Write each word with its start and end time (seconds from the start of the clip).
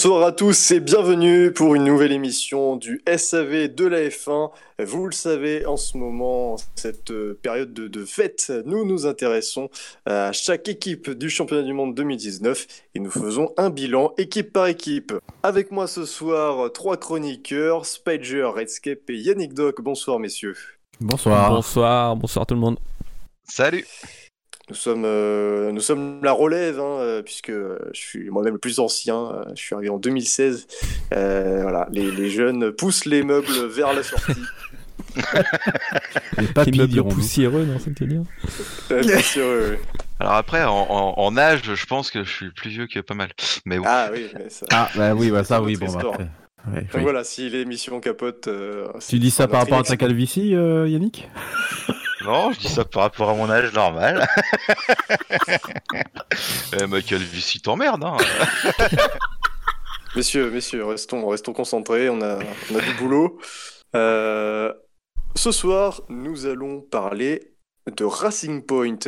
Bonsoir 0.00 0.22
à 0.22 0.30
tous 0.30 0.70
et 0.70 0.78
bienvenue 0.78 1.52
pour 1.52 1.74
une 1.74 1.82
nouvelle 1.82 2.12
émission 2.12 2.76
du 2.76 3.02
SAV 3.04 3.66
de 3.66 3.84
la 3.84 4.02
F1. 4.02 4.52
Vous 4.78 5.06
le 5.06 5.12
savez, 5.12 5.66
en 5.66 5.76
ce 5.76 5.96
moment, 5.96 6.54
cette 6.76 7.10
euh, 7.10 7.36
période 7.42 7.74
de, 7.74 7.88
de 7.88 8.04
fête, 8.04 8.52
nous 8.64 8.84
nous 8.84 9.06
intéressons 9.06 9.70
à 10.06 10.30
chaque 10.30 10.68
équipe 10.68 11.10
du 11.10 11.28
championnat 11.28 11.64
du 11.64 11.72
monde 11.72 11.96
2019 11.96 12.66
et 12.94 13.00
nous 13.00 13.10
faisons 13.10 13.52
un 13.56 13.70
bilan 13.70 14.12
équipe 14.18 14.52
par 14.52 14.68
équipe. 14.68 15.12
Avec 15.42 15.72
moi 15.72 15.88
ce 15.88 16.04
soir, 16.04 16.72
trois 16.72 16.96
chroniqueurs, 16.96 17.84
Spider, 17.84 18.44
Redscape 18.54 19.10
et 19.10 19.16
Yannick 19.16 19.52
Doc. 19.52 19.80
Bonsoir 19.80 20.20
messieurs. 20.20 20.54
Bonsoir. 21.00 21.50
Bonsoir, 21.50 22.14
bonsoir 22.14 22.46
tout 22.46 22.54
le 22.54 22.60
monde. 22.60 22.78
Salut. 23.48 23.84
Nous 24.68 24.74
sommes, 24.74 25.04
euh, 25.06 25.72
nous 25.72 25.80
sommes 25.80 26.20
la 26.22 26.32
relève, 26.32 26.78
hein, 26.78 26.98
euh, 27.00 27.22
puisque 27.22 27.48
euh, 27.50 27.78
je 27.94 28.00
suis 28.00 28.28
moi-même 28.30 28.52
le 28.54 28.58
plus 28.58 28.78
ancien. 28.80 29.44
je 29.54 29.60
suis 29.62 29.74
arrivé 29.74 29.88
en 29.90 29.96
2016. 29.98 30.66
Euh, 31.14 31.62
voilà, 31.62 31.88
les, 31.90 32.10
les 32.10 32.28
jeunes 32.30 32.70
poussent 32.72 33.06
les 33.06 33.22
meubles 33.22 33.66
vers 33.68 33.92
la 33.94 34.02
sortie. 34.02 34.32
Les 36.38 36.46
papilles 36.48 36.86
diront 36.86 37.08
poussiéreux, 37.08 37.64
non, 37.64 37.78
c'est 37.78 37.86
ce 37.86 37.90
que 37.90 37.94
tu 37.94 38.04
veux 38.04 38.10
dire 38.10 38.22
Euh, 38.92 39.00
bien 39.00 39.18
sûr, 39.20 39.44
oui. 39.46 39.76
Alors 40.20 40.34
après, 40.34 40.64
en, 40.64 40.74
en- 40.90 41.14
en 41.16 41.36
âge, 41.36 41.62
je 41.74 41.86
pense 41.86 42.10
que 42.10 42.22
je 42.24 42.30
suis 42.30 42.50
plus 42.50 42.70
vieux 42.70 42.86
que 42.86 43.00
pas 43.00 43.14
mal. 43.14 43.30
Mais 43.64 43.78
bon. 43.78 43.84
Ah 43.86 44.10
oui, 44.12 44.26
mais 44.38 44.50
ça. 44.50 44.66
Ah, 44.70 44.90
bah 44.94 45.14
oui, 45.14 45.30
bah 45.30 45.44
ça, 45.44 45.62
oui, 45.62 45.76
bon, 45.76 45.86
bah, 45.92 46.00
après. 46.10 46.28
Ouais, 46.74 46.82
Donc 46.92 46.94
oui. 46.94 47.02
voilà, 47.02 47.24
si 47.24 47.48
l'émission 47.50 48.00
capote. 48.00 48.48
euh, 48.48 48.88
Tu 49.06 49.18
dis 49.18 49.30
ça 49.30 49.48
par 49.48 49.60
rapport 49.60 49.78
à 49.78 49.82
ta 49.82 49.96
calvitie, 49.96 50.54
euh, 50.54 50.88
Yannick? 50.88 51.28
Non, 52.20 52.52
je 52.52 52.58
dis 52.58 52.68
ça 52.68 52.84
par 52.84 53.02
rapport 53.02 53.30
à 53.30 53.34
mon 53.34 53.48
âge 53.48 53.72
normal. 53.72 54.26
eh, 56.80 56.86
Michael 56.86 57.22
Vici 57.22 57.60
t'emmerde, 57.60 58.04
hein. 58.04 58.16
Messieurs, 60.16 60.50
messieurs, 60.50 60.84
restons, 60.84 61.26
restons 61.28 61.52
concentrés, 61.52 62.08
on 62.08 62.20
a, 62.22 62.38
on 62.70 62.76
a 62.76 62.80
du 62.80 62.92
boulot. 62.94 63.38
Euh, 63.94 64.72
ce 65.36 65.52
soir, 65.52 66.00
nous 66.08 66.46
allons 66.46 66.80
parler 66.80 67.52
de 67.94 68.04
Racing 68.04 68.64
Point, 68.64 68.98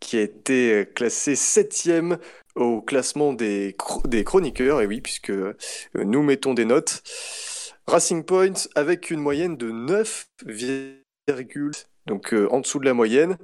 qui 0.00 0.16
a 0.18 0.22
été 0.22 0.88
classé 0.94 1.36
septième 1.36 2.18
au 2.58 2.82
classement 2.82 3.32
des, 3.32 3.74
chro- 3.78 4.06
des 4.06 4.24
chroniqueurs, 4.24 4.80
et 4.82 4.86
oui, 4.86 5.00
puisque 5.00 5.30
euh, 5.30 5.54
nous 5.94 6.22
mettons 6.22 6.54
des 6.54 6.64
notes. 6.64 7.02
Racing 7.86 8.22
Point 8.24 8.52
avec 8.74 9.10
une 9.10 9.20
moyenne 9.20 9.56
de 9.56 9.70
9, 9.70 10.28
donc 12.06 12.34
euh, 12.34 12.48
en 12.50 12.60
dessous 12.60 12.78
de 12.78 12.84
la 12.84 12.94
moyenne. 12.94 13.38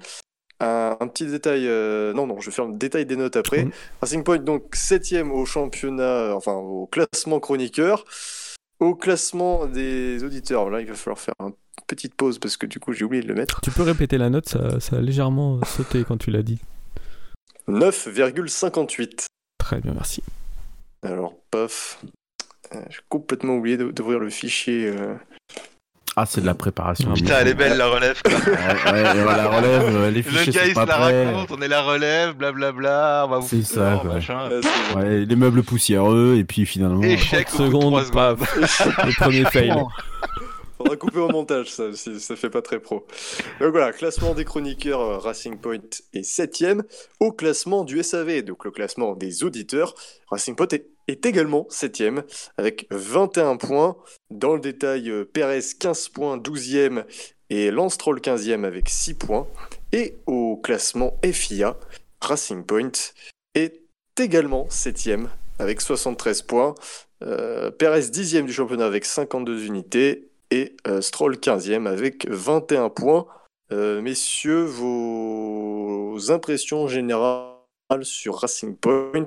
Un, 0.61 0.97
un 1.01 1.09
petit 1.09 1.27
détail, 1.27 1.67
euh, 1.67 2.13
non, 2.13 2.27
non, 2.27 2.41
je 2.41 2.51
vais 2.51 2.55
faire 2.55 2.67
le 2.67 2.77
détail 2.77 3.07
des 3.07 3.17
notes 3.17 3.37
après. 3.37 3.65
Mhm. 3.65 3.71
Racing 4.01 4.23
Point, 4.23 4.39
donc 4.39 4.75
septième 4.75 5.33
au 5.33 5.45
championnat, 5.47 6.03
euh, 6.03 6.33
enfin 6.35 6.53
au 6.55 6.87
classement 6.87 7.41
chroniqueur. 7.41 8.05
Au 8.81 8.95
classement 8.95 9.67
des 9.67 10.23
auditeurs, 10.25 10.69
là 10.69 10.81
il 10.81 10.87
va 10.89 10.95
falloir 10.95 11.19
faire 11.19 11.35
une 11.41 11.53
petite 11.87 12.15
pause 12.15 12.39
parce 12.39 12.57
que 12.57 12.67
du 12.67 12.81
coup 12.81 12.93
j'ai 12.93 13.05
oublié 13.05 13.23
de 13.23 13.29
le 13.29 13.35
mettre. 13.35 13.61
Tu 13.63 13.71
peux 13.71 13.83
répéter 13.83 14.19
la 14.19 14.31
note, 14.31 14.49
ça, 14.49 14.81
ça 14.81 14.97
a 14.97 15.01
légèrement 15.01 15.61
sauté 15.65 16.05
quand 16.07 16.17
tu 16.19 16.31
l'as 16.31 16.43
dit. 16.43 16.59
9,58. 17.69 19.27
Très 19.59 19.81
bien, 19.81 19.93
merci. 19.95 20.23
Alors, 21.03 21.35
paf. 21.51 21.99
Euh, 22.75 22.79
J'ai 22.91 22.99
complètement 23.09 23.55
oublié 23.57 23.77
d'ouvrir 23.77 24.19
le 24.19 24.31
fichier. 24.31 24.87
euh. 24.87 25.15
Ah, 26.17 26.27
c'est 26.27 26.41
de 26.41 26.47
la 26.47 26.55
préparation. 26.55 27.13
Putain, 27.13 27.39
elle 27.41 27.49
est 27.49 27.55
belle 27.55 27.77
la 27.77 27.89
relève. 27.89 28.21
Quoi. 28.23 28.33
Ouais, 28.35 29.03
ouais, 29.03 29.23
voilà, 29.23 29.49
relève, 29.49 29.83
euh, 29.97 30.11
les 30.11 30.23
Le 30.23 30.23
fichiers 30.23 30.53
gars, 30.53 30.61
sont 30.61 30.67
il 30.69 30.75
se 30.75 30.79
la 30.79 30.87
prêts. 30.87 31.27
raconte, 31.27 31.51
on 31.51 31.61
est 31.61 31.69
la 31.69 31.83
relève, 31.83 32.35
blablabla, 32.35 33.25
on 33.27 33.31
va 33.31 33.39
vous 33.41 33.49
C'est 33.49 33.63
ça, 33.65 33.99
quoi. 34.01 34.15
machin. 34.15 34.49
Ouais, 34.95 35.25
les 35.25 35.37
meubles 35.37 35.65
poussiéreux, 35.65 36.37
et 36.39 36.45
puis 36.45 36.67
finalement... 36.67 37.03
Échec 37.03 37.49
30 37.49 37.61
au 37.61 37.65
bout 37.91 38.01
de 38.01 38.05
trois 38.05 38.05
secondes, 38.05 38.39
secondes. 38.39 38.39
paf, 38.39 39.05
le 39.07 39.15
premier 39.17 39.45
fail. 39.51 39.75
Faudra 40.85 40.97
couper 40.99 41.19
au 41.21 41.29
montage, 41.29 41.73
ça, 41.73 41.93
si- 41.95 42.21
ça 42.21 42.37
fait 42.37 42.51
pas 42.51 42.61
très 42.61 42.79
pro. 42.79 43.07
Donc 43.59 43.71
voilà, 43.71 43.91
classement 43.93 44.35
des 44.35 44.45
chroniqueurs, 44.45 45.01
euh, 45.01 45.17
Racing 45.19 45.57
Point 45.59 45.79
est 46.13 46.23
septième. 46.23 46.83
Au 47.21 47.33
classement 47.33 47.85
du 47.85 48.03
SAV, 48.03 48.43
donc 48.43 48.67
le 48.67 48.71
classement 48.71 49.15
des 49.15 49.45
auditeurs, 49.45 49.95
Racing 50.31 50.55
Point 50.55 50.69
est, 51.09 51.25
également 51.27 51.67
septième, 51.71 52.23
avec 52.59 52.87
21 52.91 53.57
points. 53.57 53.97
Dans 54.31 54.53
le 54.55 54.61
détail, 54.61 55.09
euh, 55.11 55.25
Perez 55.25 55.61
15 55.81 56.09
points, 56.11 56.37
12e, 56.37 57.05
et 57.49 57.71
Lance 57.71 57.97
Troll 57.97 58.21
15e 58.21 58.65
avec 58.65 58.91
6 58.91 59.15
points. 59.15 59.47
Et 59.93 60.17
au 60.27 60.57
classement 60.59 61.19
FIA, 61.25 61.79
Racing 62.21 62.63
Point 62.65 62.91
est 63.55 63.81
également 64.21 64.67
septième, 64.69 65.31
avec 65.59 65.81
73 65.81 66.43
points. 66.43 66.75
Euh, 67.23 67.71
Perez 67.71 68.01
10e 68.11 68.45
du 68.45 68.53
championnat 68.53 68.85
avec 68.87 69.07
52 69.07 69.65
unités 69.65 70.29
et 70.55 70.77
euh, 70.87 71.01
Stroll 71.01 71.37
15e 71.37 71.87
avec 71.89 72.29
21 72.31 72.89
points. 72.89 73.27
Euh, 73.73 74.01
messieurs, 74.01 74.63
vos 74.63 76.31
impressions 76.31 76.87
générales 76.87 77.51
sur 78.03 78.37
Racing 78.37 78.77
Point? 78.77 79.27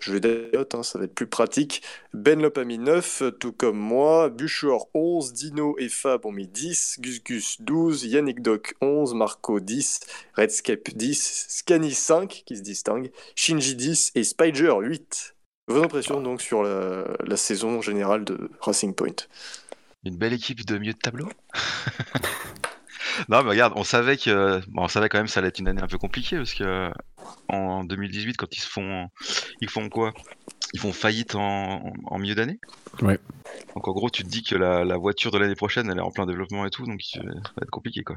Je 0.00 0.16
vais 0.16 0.50
notes, 0.52 0.74
hein, 0.74 0.82
ça 0.82 0.98
va 0.98 1.04
être 1.04 1.14
plus 1.14 1.28
pratique. 1.28 1.82
Benlop 2.12 2.58
a 2.58 2.64
mis 2.64 2.78
9, 2.78 3.22
tout 3.38 3.52
comme 3.52 3.78
moi. 3.78 4.30
Buchor 4.30 4.90
11, 4.94 5.32
Dino 5.32 5.76
et 5.78 5.88
Fab 5.88 6.26
ont 6.26 6.32
mis 6.32 6.48
10, 6.48 6.96
Gus 6.98 7.22
Gus 7.22 7.60
12, 7.60 8.06
Yannick 8.06 8.42
Doc 8.42 8.74
11, 8.80 9.14
Marco 9.14 9.60
10, 9.60 10.00
Redscape 10.34 10.90
10, 10.92 11.46
Scani 11.50 11.92
5 11.92 12.42
qui 12.44 12.56
se 12.56 12.62
distingue, 12.62 13.12
Shinji 13.36 13.76
10 13.76 14.10
et 14.16 14.24
Spider 14.24 14.74
8. 14.80 15.36
Vos 15.68 15.82
impressions 15.82 16.20
donc 16.20 16.42
sur 16.42 16.62
la, 16.62 17.04
la 17.24 17.36
saison 17.36 17.80
générale 17.80 18.24
de 18.24 18.50
Racing 18.60 18.94
Point? 18.94 19.14
Une 20.04 20.16
belle 20.16 20.32
équipe 20.34 20.64
de 20.66 20.78
milieu 20.78 20.92
de 20.92 20.98
tableau. 20.98 21.28
non, 23.28 23.42
mais 23.42 23.50
regarde, 23.50 23.72
on 23.76 23.84
savait 23.84 24.16
que, 24.16 24.60
bon, 24.68 24.82
on 24.84 24.88
savait 24.88 25.08
quand 25.08 25.18
même 25.18 25.26
que 25.26 25.32
ça 25.32 25.40
allait 25.40 25.48
être 25.48 25.58
une 25.58 25.68
année 25.68 25.82
un 25.82 25.86
peu 25.86 25.98
compliquée 25.98 26.36
parce 26.36 26.54
que 26.54 26.90
en 27.48 27.84
2018, 27.84 28.36
quand 28.36 28.54
ils 28.56 28.60
se 28.60 28.68
font, 28.68 29.08
ils 29.60 29.70
font 29.70 29.88
quoi? 29.88 30.12
Ils 30.72 30.80
font 30.80 30.92
faillite 30.92 31.34
en, 31.36 31.92
en 32.06 32.18
milieu 32.18 32.34
d'année? 32.34 32.58
Ouais. 33.00 33.18
Donc 33.74 33.86
en 33.88 33.92
gros, 33.92 34.10
tu 34.10 34.24
te 34.24 34.28
dis 34.28 34.42
que 34.42 34.56
la, 34.56 34.84
la 34.84 34.96
voiture 34.96 35.30
de 35.30 35.38
l'année 35.38 35.54
prochaine, 35.54 35.88
elle 35.90 35.98
est 35.98 36.02
en 36.02 36.10
plein 36.10 36.26
développement 36.26 36.66
et 36.66 36.70
tout, 36.70 36.84
donc 36.86 37.00
euh, 37.16 37.20
ça 37.22 37.52
va 37.56 37.62
être 37.62 37.70
compliqué 37.70 38.02
quoi. 38.02 38.16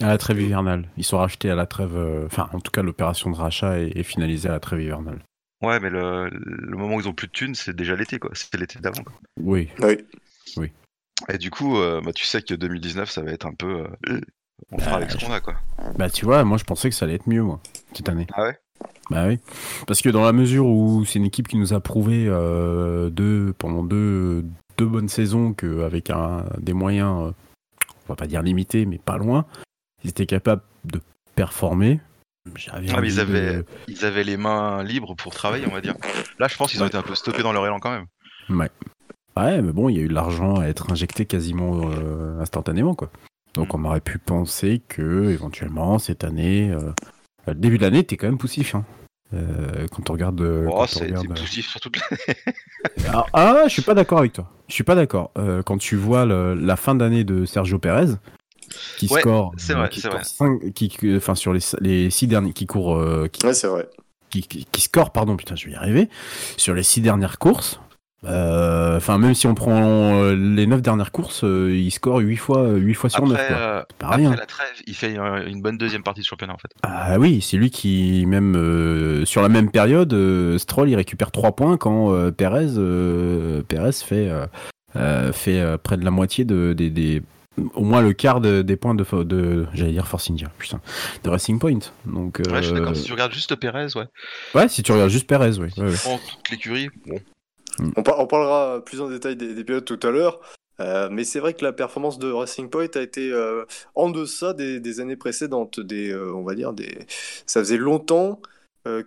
À 0.00 0.08
la 0.08 0.18
trêve 0.18 0.40
hivernale. 0.40 0.88
Ils 0.96 1.04
sont 1.04 1.18
rachetés 1.18 1.50
à 1.50 1.54
la 1.54 1.66
trêve... 1.66 1.96
euh, 1.96 2.26
Enfin, 2.26 2.48
en 2.52 2.60
tout 2.60 2.70
cas, 2.70 2.82
l'opération 2.82 3.30
de 3.30 3.36
rachat 3.36 3.78
est, 3.80 3.96
est 3.96 4.02
finalisée 4.02 4.48
à 4.48 4.52
la 4.52 4.60
trêve 4.60 4.80
hivernale. 4.80 5.20
Ouais, 5.62 5.78
mais 5.80 5.90
le, 5.90 6.28
le 6.30 6.76
moment 6.76 6.96
où 6.96 7.00
ils 7.00 7.08
ont 7.08 7.12
plus 7.12 7.26
de 7.26 7.32
thunes, 7.32 7.54
c'est 7.54 7.74
déjà 7.76 7.94
l'été 7.96 8.18
quoi. 8.18 8.30
C'était 8.34 8.58
l'été 8.58 8.78
d'avant. 8.78 9.02
quoi. 9.02 9.12
Oui. 9.38 9.68
Oui. 9.80 10.70
Et 11.28 11.38
du 11.38 11.50
coup, 11.50 11.76
euh, 11.78 12.00
bah, 12.00 12.12
tu 12.12 12.24
sais 12.26 12.42
que 12.42 12.54
2019, 12.54 13.10
ça 13.10 13.22
va 13.22 13.30
être 13.32 13.46
un 13.46 13.54
peu. 13.54 13.84
euh, 14.08 14.20
on 14.72 14.78
fera 14.78 14.96
avec 14.96 15.10
ce 15.10 15.16
qu'on 15.24 15.32
a 15.32 15.40
quoi. 15.40 15.54
Bah, 15.96 16.10
tu 16.10 16.24
vois, 16.24 16.44
moi, 16.44 16.58
je 16.58 16.64
pensais 16.64 16.88
que 16.90 16.94
ça 16.94 17.04
allait 17.04 17.14
être 17.14 17.28
mieux, 17.28 17.42
moi, 17.42 17.60
cette 17.92 18.08
année. 18.08 18.26
Ah 18.32 18.42
ouais? 18.44 18.58
Bah 19.10 19.26
oui. 19.26 19.38
Parce 19.86 20.00
que 20.00 20.08
dans 20.08 20.24
la 20.24 20.32
mesure 20.32 20.66
où 20.66 21.04
c'est 21.04 21.18
une 21.18 21.24
équipe 21.24 21.48
qui 21.48 21.56
nous 21.56 21.72
a 21.74 21.80
prouvé 21.80 22.26
euh, 22.28 23.10
deux, 23.10 23.52
pendant 23.58 23.82
deux, 23.82 24.44
deux 24.78 24.86
bonnes 24.86 25.08
saisons 25.08 25.52
qu'avec 25.52 26.10
des 26.58 26.72
moyens, 26.72 27.10
on 27.10 27.34
va 28.08 28.16
pas 28.16 28.26
dire 28.26 28.42
limités, 28.42 28.86
mais 28.86 28.98
pas 28.98 29.18
loin, 29.18 29.44
ils 30.04 30.10
étaient 30.10 30.26
capables 30.26 30.62
de 30.84 31.00
performer. 31.34 32.00
Ah, 32.72 32.80
mais 32.80 33.08
ils 33.08 33.16
de- 33.16 33.20
avaient, 33.20 33.64
ils 33.88 34.04
avaient 34.04 34.24
les 34.24 34.36
mains 34.38 34.82
libres 34.82 35.14
pour 35.14 35.34
travailler, 35.34 35.66
on 35.68 35.72
va 35.74 35.80
dire. 35.82 35.94
Là, 36.38 36.48
je 36.48 36.56
pense 36.56 36.70
qu'ils 36.70 36.82
ont 36.82 36.86
été 36.86 36.96
un 36.96 37.02
peu 37.02 37.14
stoppés 37.14 37.42
dans 37.42 37.52
leur 37.52 37.66
élan 37.66 37.80
quand 37.80 37.90
même. 37.90 38.06
Ouais. 38.48 38.70
Ouais, 39.44 39.62
mais 39.62 39.72
bon, 39.72 39.88
il 39.88 39.96
y 39.96 39.98
a 39.98 40.02
eu 40.02 40.08
de 40.08 40.14
l'argent 40.14 40.58
à 40.60 40.66
être 40.66 40.90
injecté 40.92 41.24
quasiment 41.26 41.82
euh, 41.90 42.40
instantanément, 42.40 42.94
quoi. 42.94 43.10
Donc 43.54 43.74
on 43.74 43.84
aurait 43.84 44.00
pu 44.00 44.18
penser 44.18 44.80
que 44.88 45.30
éventuellement 45.30 45.98
cette 45.98 46.22
année, 46.24 46.70
euh, 46.70 46.92
le 47.48 47.54
début 47.54 47.78
de 47.78 47.82
l'année, 47.82 47.98
était 48.00 48.16
quand 48.16 48.26
même 48.28 48.38
poussif. 48.38 48.74
Hein. 48.74 48.84
Euh, 49.32 49.86
quand 49.92 50.10
on 50.10 50.12
regarde. 50.14 50.40
Oh, 50.40 50.70
quand 50.70 50.82
on 50.82 50.86
c'est 50.86 51.04
regarde, 51.04 51.26
c'est 51.28 51.34
positif 51.42 51.68
sur 51.68 51.80
toute 51.80 51.96
la... 51.96 52.02
Ah, 53.12 53.26
ah, 53.32 53.62
je 53.66 53.72
suis 53.72 53.82
pas 53.82 53.94
d'accord 53.94 54.18
avec 54.18 54.32
toi. 54.32 54.50
Je 54.68 54.74
suis 54.74 54.84
pas 54.84 54.94
d'accord. 54.94 55.30
Euh, 55.38 55.62
quand 55.62 55.78
tu 55.78 55.96
vois 55.96 56.24
le- 56.26 56.54
la 56.54 56.76
fin 56.76 56.94
d'année 56.94 57.24
de 57.24 57.44
Sergio 57.44 57.78
Pérez, 57.78 58.14
qui 58.98 59.06
Ouais, 59.08 59.20
score, 59.20 59.52
c'est 59.56 59.74
vrai, 59.74 59.88
qui 59.88 60.00
c'est 60.00 60.08
score 60.08 60.20
vrai. 60.48 60.70
qui, 60.72 60.88
qui- 60.88 61.16
enfin 61.16 61.34
sur 61.34 61.52
les, 61.52 61.60
les 61.80 62.10
six 62.10 62.26
derniers, 62.28 62.52
qui 62.52 62.66
court, 62.66 62.96
euh, 62.96 63.26
qui, 63.28 63.44
Ouais, 63.46 63.54
c'est 63.54 63.66
vrai. 63.68 63.88
qui, 64.30 64.42
qui- 64.42 64.64
qui 64.64 64.80
score, 64.80 65.10
pardon, 65.12 65.36
putain, 65.36 65.56
je 65.56 65.66
vais 65.66 65.72
y 65.72 65.76
arriver, 65.76 66.08
sur 66.56 66.74
les 66.74 66.82
six 66.84 67.00
dernières 67.00 67.38
courses. 67.38 67.80
Euh, 68.26 68.96
Enfin, 68.96 69.16
même 69.18 69.34
si 69.34 69.46
on 69.46 69.54
prend 69.54 70.14
euh, 70.22 70.34
les 70.34 70.66
neuf 70.66 70.82
dernières 70.82 71.10
courses, 71.12 71.42
euh, 71.44 71.74
il 71.74 71.90
score 71.90 72.18
8 72.18 72.36
fois, 72.36 72.68
8 72.72 72.94
fois 72.94 73.08
sur 73.08 73.26
9. 73.26 73.32
Après, 73.38 73.54
euh, 73.54 73.82
pas 73.98 74.06
après 74.08 74.16
rien. 74.18 74.30
la 74.36 74.46
trêve, 74.46 74.68
il 74.86 74.94
fait 74.94 75.16
une 75.46 75.62
bonne 75.62 75.78
deuxième 75.78 76.02
partie 76.02 76.20
de 76.20 76.26
championnat 76.26 76.52
en 76.54 76.58
fait. 76.58 76.70
Ah 76.82 77.18
oui, 77.18 77.40
c'est 77.40 77.56
lui 77.56 77.70
qui, 77.70 78.24
même 78.26 79.22
sur 79.24 79.40
la 79.42 79.48
même 79.48 79.70
période, 79.70 80.14
Stroll 80.58 80.90
il 80.90 80.96
récupère 80.96 81.30
3 81.30 81.52
points 81.52 81.76
quand 81.78 82.30
Perez, 82.32 82.68
Perez 83.68 83.92
fait, 83.92 84.30
fait 85.32 85.78
près 85.82 85.96
de 85.96 86.04
la 86.04 86.10
moitié 86.10 86.44
de, 86.44 86.72
des, 86.74 86.90
des- 86.90 87.22
au 87.74 87.82
moins 87.84 88.00
le 88.00 88.12
quart 88.12 88.40
de- 88.40 88.62
des 88.62 88.76
points 88.76 88.94
de, 88.94 89.66
j'allais 89.74 89.92
dire 89.92 90.06
Force 90.06 90.30
India, 90.30 90.50
putain, 90.58 90.80
de 91.24 91.30
Racing 91.30 91.58
Point. 91.58 91.78
Donc, 92.06 92.40
Ouais, 92.50 92.62
je 92.62 92.68
suis 92.68 92.74
d'accord. 92.74 92.96
Si 92.96 93.04
tu 93.04 93.12
regardes 93.12 93.32
juste 93.32 93.54
Pérez, 93.56 93.88
ouais. 93.96 94.04
ouais, 94.54 94.68
si 94.68 94.82
tu 94.82 94.92
regardes 94.92 95.10
juste 95.10 95.26
Perez, 95.26 95.58
oui. 95.58 95.68
ouais, 95.76 95.84
ouais. 95.84 95.94
Prends 96.02 96.18
toute 96.18 96.50
l'écurie, 96.50 96.88
bon. 97.06 97.18
Mm. 97.78 97.90
On, 97.96 98.02
par- 98.02 98.20
on 98.20 98.26
parlera 98.26 98.84
plus 98.84 99.00
en 99.00 99.08
détail 99.08 99.36
des, 99.36 99.54
des 99.54 99.64
pilotes 99.64 99.84
tout 99.84 100.00
à 100.06 100.10
l'heure. 100.10 100.40
Euh, 100.80 101.08
mais 101.10 101.24
c'est 101.24 101.40
vrai 101.40 101.52
que 101.52 101.62
la 101.62 101.72
performance 101.72 102.18
de 102.18 102.32
Racing 102.32 102.70
Point 102.70 102.88
a 102.94 103.00
été 103.00 103.30
euh, 103.30 103.64
en 103.94 104.08
deçà 104.08 104.54
des, 104.54 105.00
années 105.00 105.16
précédentes. 105.16 105.78
Des, 105.78 106.10
euh, 106.10 106.32
on 106.32 106.42
va 106.42 106.54
dire 106.54 106.72
des... 106.72 107.06
Ça 107.46 107.60
faisait 107.60 107.76
longtemps 107.76 108.40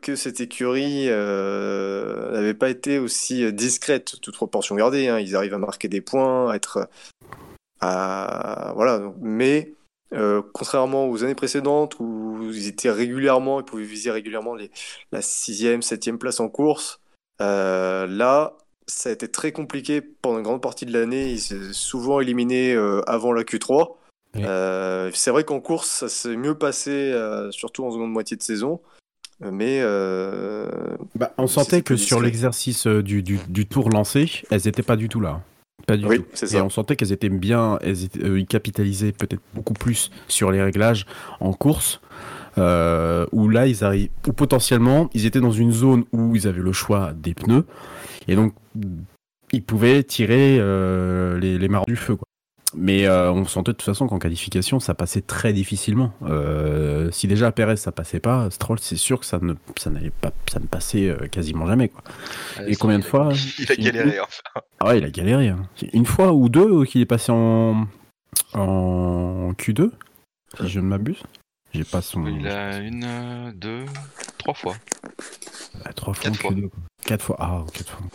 que 0.03 0.15
cette 0.15 0.39
écurie 0.39 1.07
n'avait 1.07 2.53
pas 2.53 2.69
été 2.69 2.99
aussi 2.99 3.51
discrète, 3.51 4.21
toute 4.21 4.35
proportion 4.35 4.75
gardée. 4.75 5.07
hein. 5.07 5.17
Ils 5.19 5.35
arrivent 5.35 5.55
à 5.55 5.57
marquer 5.57 5.87
des 5.87 5.99
points, 5.99 6.51
à 6.51 6.55
être. 6.55 6.87
Voilà. 7.81 9.01
Mais 9.19 9.73
contrairement 10.53 11.09
aux 11.09 11.23
années 11.23 11.33
précédentes 11.33 11.99
où 11.99 12.51
ils 12.53 12.67
étaient 12.67 12.91
régulièrement, 12.91 13.61
ils 13.61 13.65
pouvaient 13.65 13.83
viser 13.83 14.11
régulièrement 14.11 14.55
la 15.11 15.21
sixième, 15.23 15.81
septième 15.81 16.19
place 16.19 16.39
en 16.39 16.49
course, 16.49 17.01
là, 18.07 18.53
ça 18.87 19.09
a 19.09 19.11
été 19.11 19.27
très 19.27 19.51
compliqué 19.51 20.01
pendant 20.01 20.37
une 20.37 20.43
grande 20.43 20.61
partie 20.61 20.85
de 20.85 20.93
l'année. 20.93 21.31
Ils 21.31 21.39
s'est 21.39 21.73
souvent 21.73 22.19
éliminé 22.19 22.73
euh, 22.73 23.01
avant 23.07 23.31
la 23.33 23.43
Q3. 23.43 23.95
Oui. 24.35 24.41
Euh, 24.45 25.11
c'est 25.13 25.31
vrai 25.31 25.43
qu'en 25.43 25.59
course, 25.59 25.89
ça 25.89 26.09
s'est 26.09 26.35
mieux 26.35 26.55
passé, 26.55 26.91
euh, 26.91 27.51
surtout 27.51 27.85
en 27.85 27.91
seconde 27.91 28.11
moitié 28.11 28.35
de 28.37 28.41
saison. 28.41 28.81
Mais 29.39 29.79
euh, 29.81 30.69
Bah, 31.15 31.33
on 31.37 31.47
sentait 31.47 31.81
que 31.81 31.95
sur 31.97 32.21
l'exercice 32.21 32.87
euh, 32.87 33.03
du, 33.03 33.23
du, 33.23 33.39
du 33.49 33.65
tour 33.67 33.89
lancé, 33.89 34.29
elles 34.49 34.61
n'étaient 34.65 34.83
pas 34.83 34.95
du 34.95 35.09
tout 35.09 35.19
là. 35.19 35.41
Pas 35.85 35.97
du 35.97 36.05
Oui, 36.05 36.19
tout. 36.19 36.25
Et 36.43 36.47
ça. 36.47 36.63
on 36.63 36.69
sentait 36.69 36.95
qu'elles 36.95 37.11
étaient 37.11 37.29
bien, 37.29 37.77
elles 37.81 38.05
étaient, 38.05 38.23
euh, 38.23 38.39
ils 38.39 38.45
capitalisaient 38.45 39.11
peut-être 39.11 39.41
beaucoup 39.53 39.73
plus 39.73 40.11
sur 40.27 40.51
les 40.51 40.61
réglages 40.61 41.05
en 41.41 41.51
course. 41.51 41.99
Euh, 42.57 43.25
où 43.31 43.49
là, 43.49 43.65
ils 43.67 43.83
arrivent, 43.83 44.09
ou 44.27 44.33
potentiellement, 44.33 45.09
ils 45.13 45.25
étaient 45.25 45.39
dans 45.41 45.51
une 45.51 45.71
zone 45.71 46.03
où 46.11 46.35
ils 46.35 46.47
avaient 46.47 46.61
le 46.61 46.71
choix 46.71 47.11
des 47.15 47.33
pneus, 47.33 47.65
et 48.27 48.35
donc 48.35 48.53
ils 49.51 49.63
pouvaient 49.63 50.03
tirer 50.03 50.57
euh, 50.59 51.39
les, 51.39 51.57
les 51.57 51.69
du 51.87 51.95
feu. 51.95 52.15
Quoi. 52.15 52.25
Mais 52.75 53.05
euh, 53.05 53.31
on 53.31 53.45
sentait 53.45 53.71
de 53.71 53.77
toute 53.77 53.85
façon 53.85 54.07
qu'en 54.07 54.17
qualification, 54.19 54.79
ça 54.79 54.95
passait 54.95 55.21
très 55.21 55.53
difficilement. 55.53 56.11
Euh, 56.23 57.11
si 57.11 57.27
déjà 57.27 57.47
à 57.47 57.51
Perez 57.51 57.75
ça 57.77 57.91
passait 57.91 58.19
pas, 58.19 58.49
Stroll, 58.49 58.79
c'est 58.79 58.95
sûr 58.95 59.19
que 59.19 59.25
ça 59.27 59.39
ne, 59.41 59.53
ça 59.77 59.89
n'allait 59.91 60.09
pas, 60.11 60.31
ça 60.51 60.59
ne 60.59 60.65
passait 60.65 61.15
quasiment 61.31 61.67
jamais. 61.67 61.89
Quoi. 61.89 62.01
Et 62.67 62.75
combien 62.75 62.97
de 62.99 63.03
fois 63.03 63.31
Il 63.59 63.71
a 63.71 63.75
galéré. 63.75 64.19
Enfin. 64.19 64.65
Ah 64.79 64.87
ouais, 64.87 64.97
il 64.99 65.05
a 65.05 65.09
galéré. 65.11 65.49
hein. 65.49 65.67
Une 65.93 66.05
fois 66.05 66.33
ou 66.33 66.49
deux 66.49 66.83
qu'il 66.85 67.01
est 67.01 67.05
passé 67.05 67.31
en, 67.31 67.87
en 68.53 69.51
Q2, 69.53 69.91
si 70.61 70.67
je 70.69 70.79
ne 70.79 70.85
m'abuse. 70.85 71.21
J'ai 71.73 71.83
pas 71.83 72.01
son. 72.01 72.25
Il 72.27 72.47
a 72.47 72.77
une, 72.77 73.03
euh, 73.03 73.51
deux, 73.53 73.85
trois 74.37 74.53
fois. 74.53 74.75
Ah, 75.85 75.93
trois 75.93 76.13
fois 76.13 76.23
quatre 76.23 76.39
fois. 76.39 76.51
Q2. 76.51 76.69
quoi. 76.69 76.79
Quatre 77.05 77.23
fois. 77.23 77.35
Ah, 77.39 77.63
quatre 77.73 77.89
fois. 77.91 78.05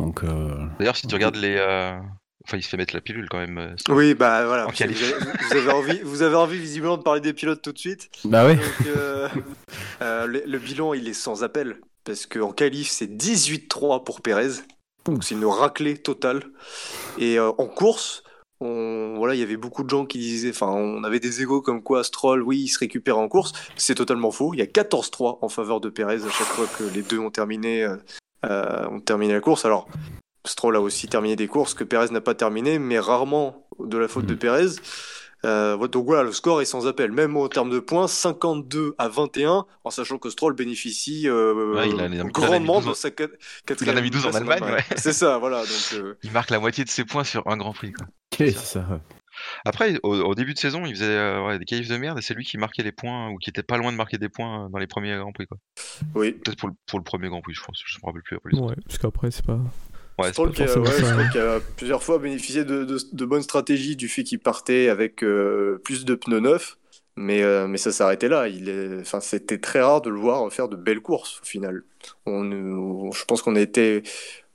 Donc, 0.00 0.24
euh, 0.24 0.66
D'ailleurs, 0.78 0.96
si 0.96 1.06
tu 1.06 1.14
regardes 1.14 1.36
les. 1.36 1.56
euh, 1.58 1.98
Enfin, 2.44 2.56
il 2.56 2.62
se 2.64 2.68
fait 2.70 2.76
mettre 2.76 2.92
la 2.92 3.00
pilule 3.00 3.28
quand 3.30 3.38
même. 3.38 3.56
euh, 3.58 3.76
oui, 3.90 4.14
bah 4.14 4.44
voilà. 4.46 4.66
Vous 4.66 4.82
avez, 4.82 4.94
vous 4.94 5.56
avez 5.56 5.70
envie, 5.70 6.00
vous 6.02 6.22
avez 6.22 6.34
envie 6.34 6.58
visiblement 6.58 6.96
de 6.96 7.02
parler 7.04 7.20
des 7.20 7.32
pilotes 7.32 7.62
tout 7.62 7.72
de 7.72 7.78
suite. 7.78 8.10
bah. 8.24 8.52
Donc, 8.52 8.60
euh, 8.86 9.28
euh, 10.02 10.26
le, 10.26 10.42
le 10.44 10.58
bilan, 10.58 10.92
il 10.92 11.06
est 11.06 11.12
sans 11.14 11.44
appel. 11.44 11.76
Parce 12.02 12.26
qu'en 12.26 12.50
qualif, 12.50 12.90
c'est 12.90 13.06
18-3 13.06 14.02
pour 14.02 14.22
Pérez. 14.22 14.48
Donc, 15.04 15.22
c'est 15.22 15.36
une 15.36 15.44
raclée 15.44 15.96
totale. 15.96 16.42
Et 17.16 17.38
euh, 17.38 17.52
en 17.58 17.66
course, 17.68 18.24
on, 18.62 19.14
voilà, 19.16 19.34
il 19.34 19.40
y 19.40 19.42
avait 19.42 19.56
beaucoup 19.56 19.82
de 19.84 19.90
gens 19.90 20.06
qui 20.06 20.18
disaient, 20.18 20.50
enfin, 20.50 20.68
on 20.68 21.04
avait 21.04 21.20
des 21.20 21.42
égos 21.42 21.62
comme 21.62 21.82
quoi 21.82 22.04
Stroll, 22.04 22.42
oui, 22.42 22.60
il 22.60 22.68
se 22.68 22.78
récupère 22.78 23.18
en 23.18 23.28
course. 23.28 23.52
C'est 23.76 23.94
totalement 23.94 24.30
faux. 24.30 24.54
Il 24.54 24.58
y 24.58 24.62
a 24.62 24.66
14-3 24.66 25.38
en 25.42 25.48
faveur 25.48 25.80
de 25.80 25.88
Pérez 25.88 26.24
à 26.24 26.30
chaque 26.30 26.46
fois 26.46 26.66
que 26.78 26.84
les 26.84 27.02
deux 27.02 27.18
ont 27.18 27.30
terminé, 27.30 27.84
euh, 27.84 27.96
euh, 28.46 28.88
ont 28.88 29.00
terminé 29.00 29.32
la 29.32 29.40
course. 29.40 29.64
Alors, 29.64 29.88
Stroll 30.46 30.76
a 30.76 30.80
aussi 30.80 31.08
terminé 31.08 31.36
des 31.36 31.48
courses 31.48 31.74
que 31.74 31.84
Pérez 31.84 32.08
n'a 32.10 32.20
pas 32.20 32.34
terminé, 32.34 32.78
mais 32.78 32.98
rarement 32.98 33.66
de 33.78 33.98
la 33.98 34.08
faute 34.08 34.26
de 34.26 34.34
Mhm. 34.34 34.38
Euh, 35.44 35.76
donc 35.88 36.06
voilà, 36.06 36.22
le 36.22 36.32
score 36.32 36.62
est 36.62 36.64
sans 36.66 36.86
appel. 36.86 37.10
Même 37.12 37.36
en 37.36 37.48
termes 37.48 37.70
de 37.70 37.80
points, 37.80 38.06
52 38.06 38.94
à 38.98 39.08
21, 39.08 39.66
en 39.84 39.90
sachant 39.90 40.18
que 40.18 40.30
Stroll 40.30 40.54
bénéficie 40.54 41.28
euh, 41.28 41.74
Ouais, 41.74 41.88
il 41.88 42.00
a- 42.00 42.06
il 42.06 42.12
a- 42.12 42.14
il 42.14 42.18
en 42.20 42.20
a 42.22 42.24
mis 42.26 42.32
grandement 42.32 42.80
12 42.80 42.88
de 42.90 42.94
sa 42.94 43.10
quat- 43.10 43.30
quatrième 43.66 43.94
Il 43.94 43.98
en 43.98 44.00
a 44.00 44.02
mis 44.04 44.10
12 44.10 44.26
en 44.26 44.32
Allemagne, 44.34 44.62
ouais. 44.62 44.84
C'est 44.96 45.12
ça, 45.12 45.38
voilà. 45.38 45.60
Donc, 45.62 45.94
euh, 45.94 46.14
Il 46.22 46.30
marque 46.32 46.50
la 46.50 46.60
moitié 46.60 46.84
de 46.84 46.88
ses 46.90 47.04
points 47.04 47.24
sur 47.24 47.46
un 47.48 47.56
Grand 47.56 47.72
Prix. 47.72 47.92
Ça. 48.56 49.00
Après, 49.64 49.98
au, 50.02 50.14
au 50.14 50.34
début 50.34 50.52
de 50.54 50.58
saison, 50.58 50.84
il 50.84 50.94
faisait 50.94 51.06
euh, 51.06 51.44
ouais, 51.46 51.58
des 51.58 51.64
qualifs 51.64 51.88
de 51.88 51.96
merde 51.96 52.18
et 52.18 52.22
c'est 52.22 52.34
lui 52.34 52.44
qui 52.44 52.58
marquait 52.58 52.82
les 52.82 52.92
points 52.92 53.30
ou 53.30 53.38
qui 53.38 53.50
était 53.50 53.62
pas 53.62 53.78
loin 53.78 53.90
de 53.90 53.96
marquer 53.96 54.18
des 54.18 54.28
points 54.28 54.68
dans 54.70 54.78
les 54.78 54.86
premiers 54.86 55.16
Grands 55.16 55.32
Prix. 55.32 55.46
Quoi. 55.46 55.56
oui. 56.14 56.32
Peut-être 56.32 56.58
pour 56.58 56.68
le, 56.68 56.74
pour 56.86 56.98
le 56.98 57.02
premier 57.04 57.28
Grand 57.28 57.40
Prix, 57.40 57.54
je 57.54 57.62
pense. 57.62 57.82
Je 57.84 57.98
me 58.02 58.06
rappelle 58.06 58.22
plus. 58.22 58.36
après 58.36 58.50
les 58.52 58.58
autres. 58.58 58.68
Ouais, 58.70 58.76
parce 58.86 58.98
qu'après, 58.98 59.30
c'est 59.30 59.44
pas. 59.44 59.58
Ouais, 60.18 60.30
Stroll 60.30 60.50
pas 60.50 60.54
qui, 60.54 60.62
a, 60.62 60.66
forcément 60.68 60.86
ouais, 60.86 61.00
ça, 61.00 61.06
Stroll 61.06 61.30
qui 61.30 61.38
a 61.38 61.60
plusieurs 61.76 62.02
fois 62.02 62.18
bénéficié 62.18 62.64
de, 62.64 62.84
de- 62.84 62.98
de 63.12 63.24
bonnes 63.24 63.42
stratégies 63.42 63.96
du 63.96 64.08
fait 64.08 64.24
qu'il 64.24 64.38
partait 64.38 64.88
avec 64.88 65.22
euh, 65.24 65.80
plus 65.84 66.04
de 66.04 66.14
pneus 66.14 66.40
neufs. 66.40 66.76
Mais, 67.16 67.42
euh, 67.42 67.66
mais 67.66 67.76
ça 67.76 67.92
s'arrêtait 67.92 68.28
là. 68.28 68.48
Il 68.48 68.68
est... 68.70 69.00
enfin, 69.00 69.20
c'était 69.20 69.58
très 69.58 69.80
rare 69.82 70.00
de 70.00 70.08
le 70.10 70.18
voir 70.18 70.50
faire 70.52 70.68
de 70.68 70.76
belles 70.76 71.00
courses 71.00 71.40
au 71.42 71.44
final. 71.44 71.82
On, 72.26 72.50
on- 72.50 73.12
je 73.12 73.24
pense 73.26 73.42
qu'on 73.42 73.54
a 73.56 73.60
été, 73.60 74.02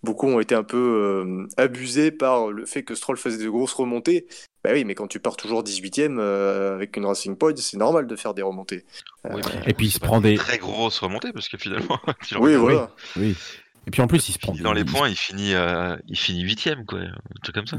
beaucoup 0.03 0.27
ont 0.27 0.39
été 0.39 0.55
un 0.55 0.63
peu 0.63 0.77
euh, 0.77 1.47
abusés 1.57 2.09
par 2.11 2.47
le 2.47 2.65
fait 2.65 2.81
que 2.83 2.95
Stroll 2.95 3.17
faisait 3.17 3.43
de 3.43 3.49
grosses 3.49 3.73
remontées. 3.73 4.25
Bah 4.63 4.71
oui, 4.73 4.85
mais 4.85 4.95
quand 4.95 5.07
tu 5.07 5.19
pars 5.19 5.37
toujours 5.37 5.63
18ème 5.63 6.17
euh, 6.19 6.73
avec 6.73 6.97
une 6.97 7.05
Racing 7.05 7.35
Point, 7.37 7.55
c'est 7.57 7.77
normal 7.77 8.07
de 8.07 8.15
faire 8.15 8.33
des 8.33 8.41
remontées. 8.41 8.85
Oui, 9.29 9.41
Et 9.67 9.73
puis, 9.73 9.85
il 9.87 9.91
se 9.91 9.99
prend 9.99 10.19
des 10.19 10.35
très 10.35 10.57
grosses 10.57 10.97
remontées 10.99 11.31
parce 11.31 11.47
que 11.49 11.57
finalement, 11.57 11.99
Oui, 12.39 12.55
voilà. 12.55 12.89
Oui. 13.17 13.35
Et 13.87 13.91
puis 13.91 14.01
en 14.01 14.07
plus, 14.07 14.27
il 14.27 14.33
se 14.33 14.39
prend 14.39 14.53
dans 14.53 14.73
les 14.73 14.83
points, 14.83 15.07
il 15.07 15.15
finit, 15.15 15.53
euh, 15.53 15.95
il 16.09 16.17
finit 16.17 16.41
huitième, 16.41 16.85
quoi, 16.85 16.99
un 16.99 17.39
truc 17.41 17.55
comme 17.55 17.67
ça. 17.67 17.77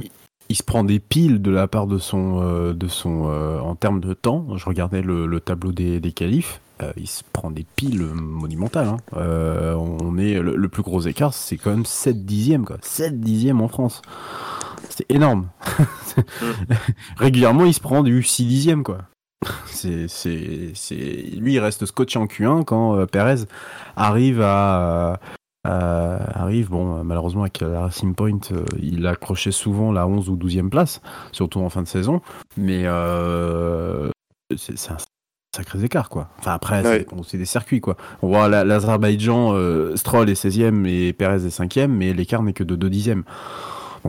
il 0.48 0.56
se 0.56 0.62
prend 0.62 0.82
des 0.82 1.00
piles 1.00 1.42
de 1.42 1.50
la 1.50 1.68
part 1.68 1.86
de 1.86 1.98
son, 1.98 2.40
euh, 2.42 2.72
de 2.72 2.88
son 2.88 3.28
euh, 3.28 3.60
en 3.60 3.74
termes 3.74 4.00
de 4.00 4.14
temps. 4.14 4.56
Je 4.56 4.64
regardais 4.64 5.02
le, 5.02 5.26
le 5.26 5.40
tableau 5.40 5.70
des, 5.70 6.00
des 6.00 6.12
qualifs. 6.12 6.62
il 6.96 7.06
se 7.06 7.22
prend 7.32 7.50
des 7.50 7.66
piles 7.76 8.00
monumentales. 8.14 8.88
hein. 8.88 8.96
On 9.12 10.16
est 10.16 10.40
le, 10.40 10.56
le 10.56 10.68
plus 10.70 10.82
gros 10.82 11.02
écart, 11.02 11.34
c'est 11.34 11.58
quand 11.58 11.70
même 11.70 11.84
7 11.84 12.24
dixièmes, 12.24 12.64
quoi. 12.64 12.78
7 12.80 13.20
dixièmes 13.20 13.60
en 13.60 13.68
France. 13.68 14.00
C'est 14.88 15.10
énorme. 15.12 15.48
Régulièrement, 17.18 17.66
il 17.66 17.74
se 17.74 17.80
prend 17.80 18.02
du 18.02 18.22
6 18.22 18.46
dixièmes, 18.46 18.82
quoi. 18.82 19.00
C'est, 19.66 20.08
c'est, 20.08 20.72
c'est... 20.74 20.94
Lui, 21.36 21.54
il 21.54 21.60
reste 21.60 21.84
scotché 21.86 22.18
en 22.18 22.24
Q1 22.26 22.64
quand 22.64 23.06
Perez 23.06 23.44
arrive 23.94 24.40
à, 24.40 25.20
euh, 25.68 26.18
arrive, 26.34 26.70
bon, 26.70 26.98
euh, 26.98 27.02
malheureusement 27.02 27.42
avec 27.42 27.60
la 27.60 27.80
Racing 27.82 28.14
Point, 28.14 28.38
euh, 28.52 28.64
il 28.80 29.06
accrochait 29.06 29.50
souvent 29.52 29.92
la 29.92 30.06
11 30.06 30.28
ou 30.30 30.36
12e 30.36 30.70
place, 30.70 31.00
surtout 31.32 31.60
en 31.60 31.68
fin 31.68 31.82
de 31.82 31.88
saison, 31.88 32.20
mais 32.56 32.82
euh, 32.86 34.10
c'est, 34.56 34.72
un 34.90 34.96
sacré 35.54 35.84
écart, 35.84 36.08
quoi. 36.08 36.28
Enfin, 36.38 36.52
après, 36.52 36.86
Ouais. 36.86 37.06
c'est, 37.26 37.38
des 37.38 37.44
circuits, 37.44 37.80
quoi. 37.80 37.96
On 38.22 38.28
voit 38.28 38.48
la- 38.48 38.64
l'Azerbaïdjan, 38.64 39.54
Stroll 39.96 40.30
est 40.30 40.34
16e 40.34 40.86
et 40.86 41.12
Perez 41.12 41.46
est 41.46 41.50
5e, 41.50 41.88
mais 41.88 42.12
l'écart 42.12 42.42
n'est 42.42 42.52
que 42.52 42.64
de 42.64 42.74
2 42.76 42.88
dixièmes. 42.90 43.24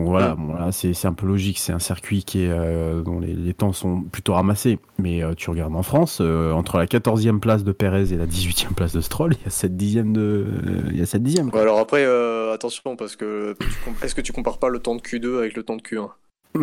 Donc 0.00 0.08
voilà, 0.08 0.34
bon, 0.34 0.54
là, 0.54 0.72
c'est, 0.72 1.04
un 1.04 1.12
peu 1.12 1.26
logique, 1.26 1.58
c'est 1.58 1.74
un 1.74 1.78
circuit 1.78 2.24
qui 2.24 2.44
est, 2.44 2.50
euh, 2.50 3.02
dont 3.02 3.20
les, 3.20 3.34
les 3.34 3.52
temps 3.52 3.74
sont 3.74 4.00
plutôt 4.00 4.32
ramassés. 4.32 4.78
Mais 4.98 5.22
euh, 5.22 5.34
tu 5.34 5.50
regardes 5.50 5.76
en 5.76 5.82
France, 5.82 6.20
euh, 6.22 6.52
entre 6.52 6.78
la 6.78 6.86
14e 6.86 7.38
place 7.38 7.64
de 7.64 7.72
Perez 7.72 8.10
et 8.10 8.16
la 8.16 8.24
18e 8.24 8.72
place 8.72 8.94
de 8.94 9.02
Stroll, 9.02 9.34
il 9.34 9.44
y 9.44 9.46
a 9.46 9.50
7 9.50 9.76
dixièmes 9.76 10.14
de, 10.14 10.46
euh, 10.48 10.82
il 10.90 10.98
y 10.98 11.02
a 11.02 11.06
7 11.06 11.22
dixièmes. 11.22 11.50
Ouais, 11.52 11.60
alors 11.60 11.78
après, 11.78 12.02
euh, 12.02 12.50
attention, 12.54 12.96
parce 12.96 13.14
que 13.14 13.54
est-ce 14.02 14.14
que 14.14 14.22
tu 14.22 14.32
compares 14.32 14.58
pas 14.58 14.70
le 14.70 14.78
temps 14.78 14.96
de 14.96 15.02
Q2 15.02 15.36
avec 15.36 15.54
le 15.54 15.64
temps 15.64 15.76
de 15.76 15.82
Q1 15.82 16.08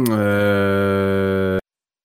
Euh, 0.09 1.59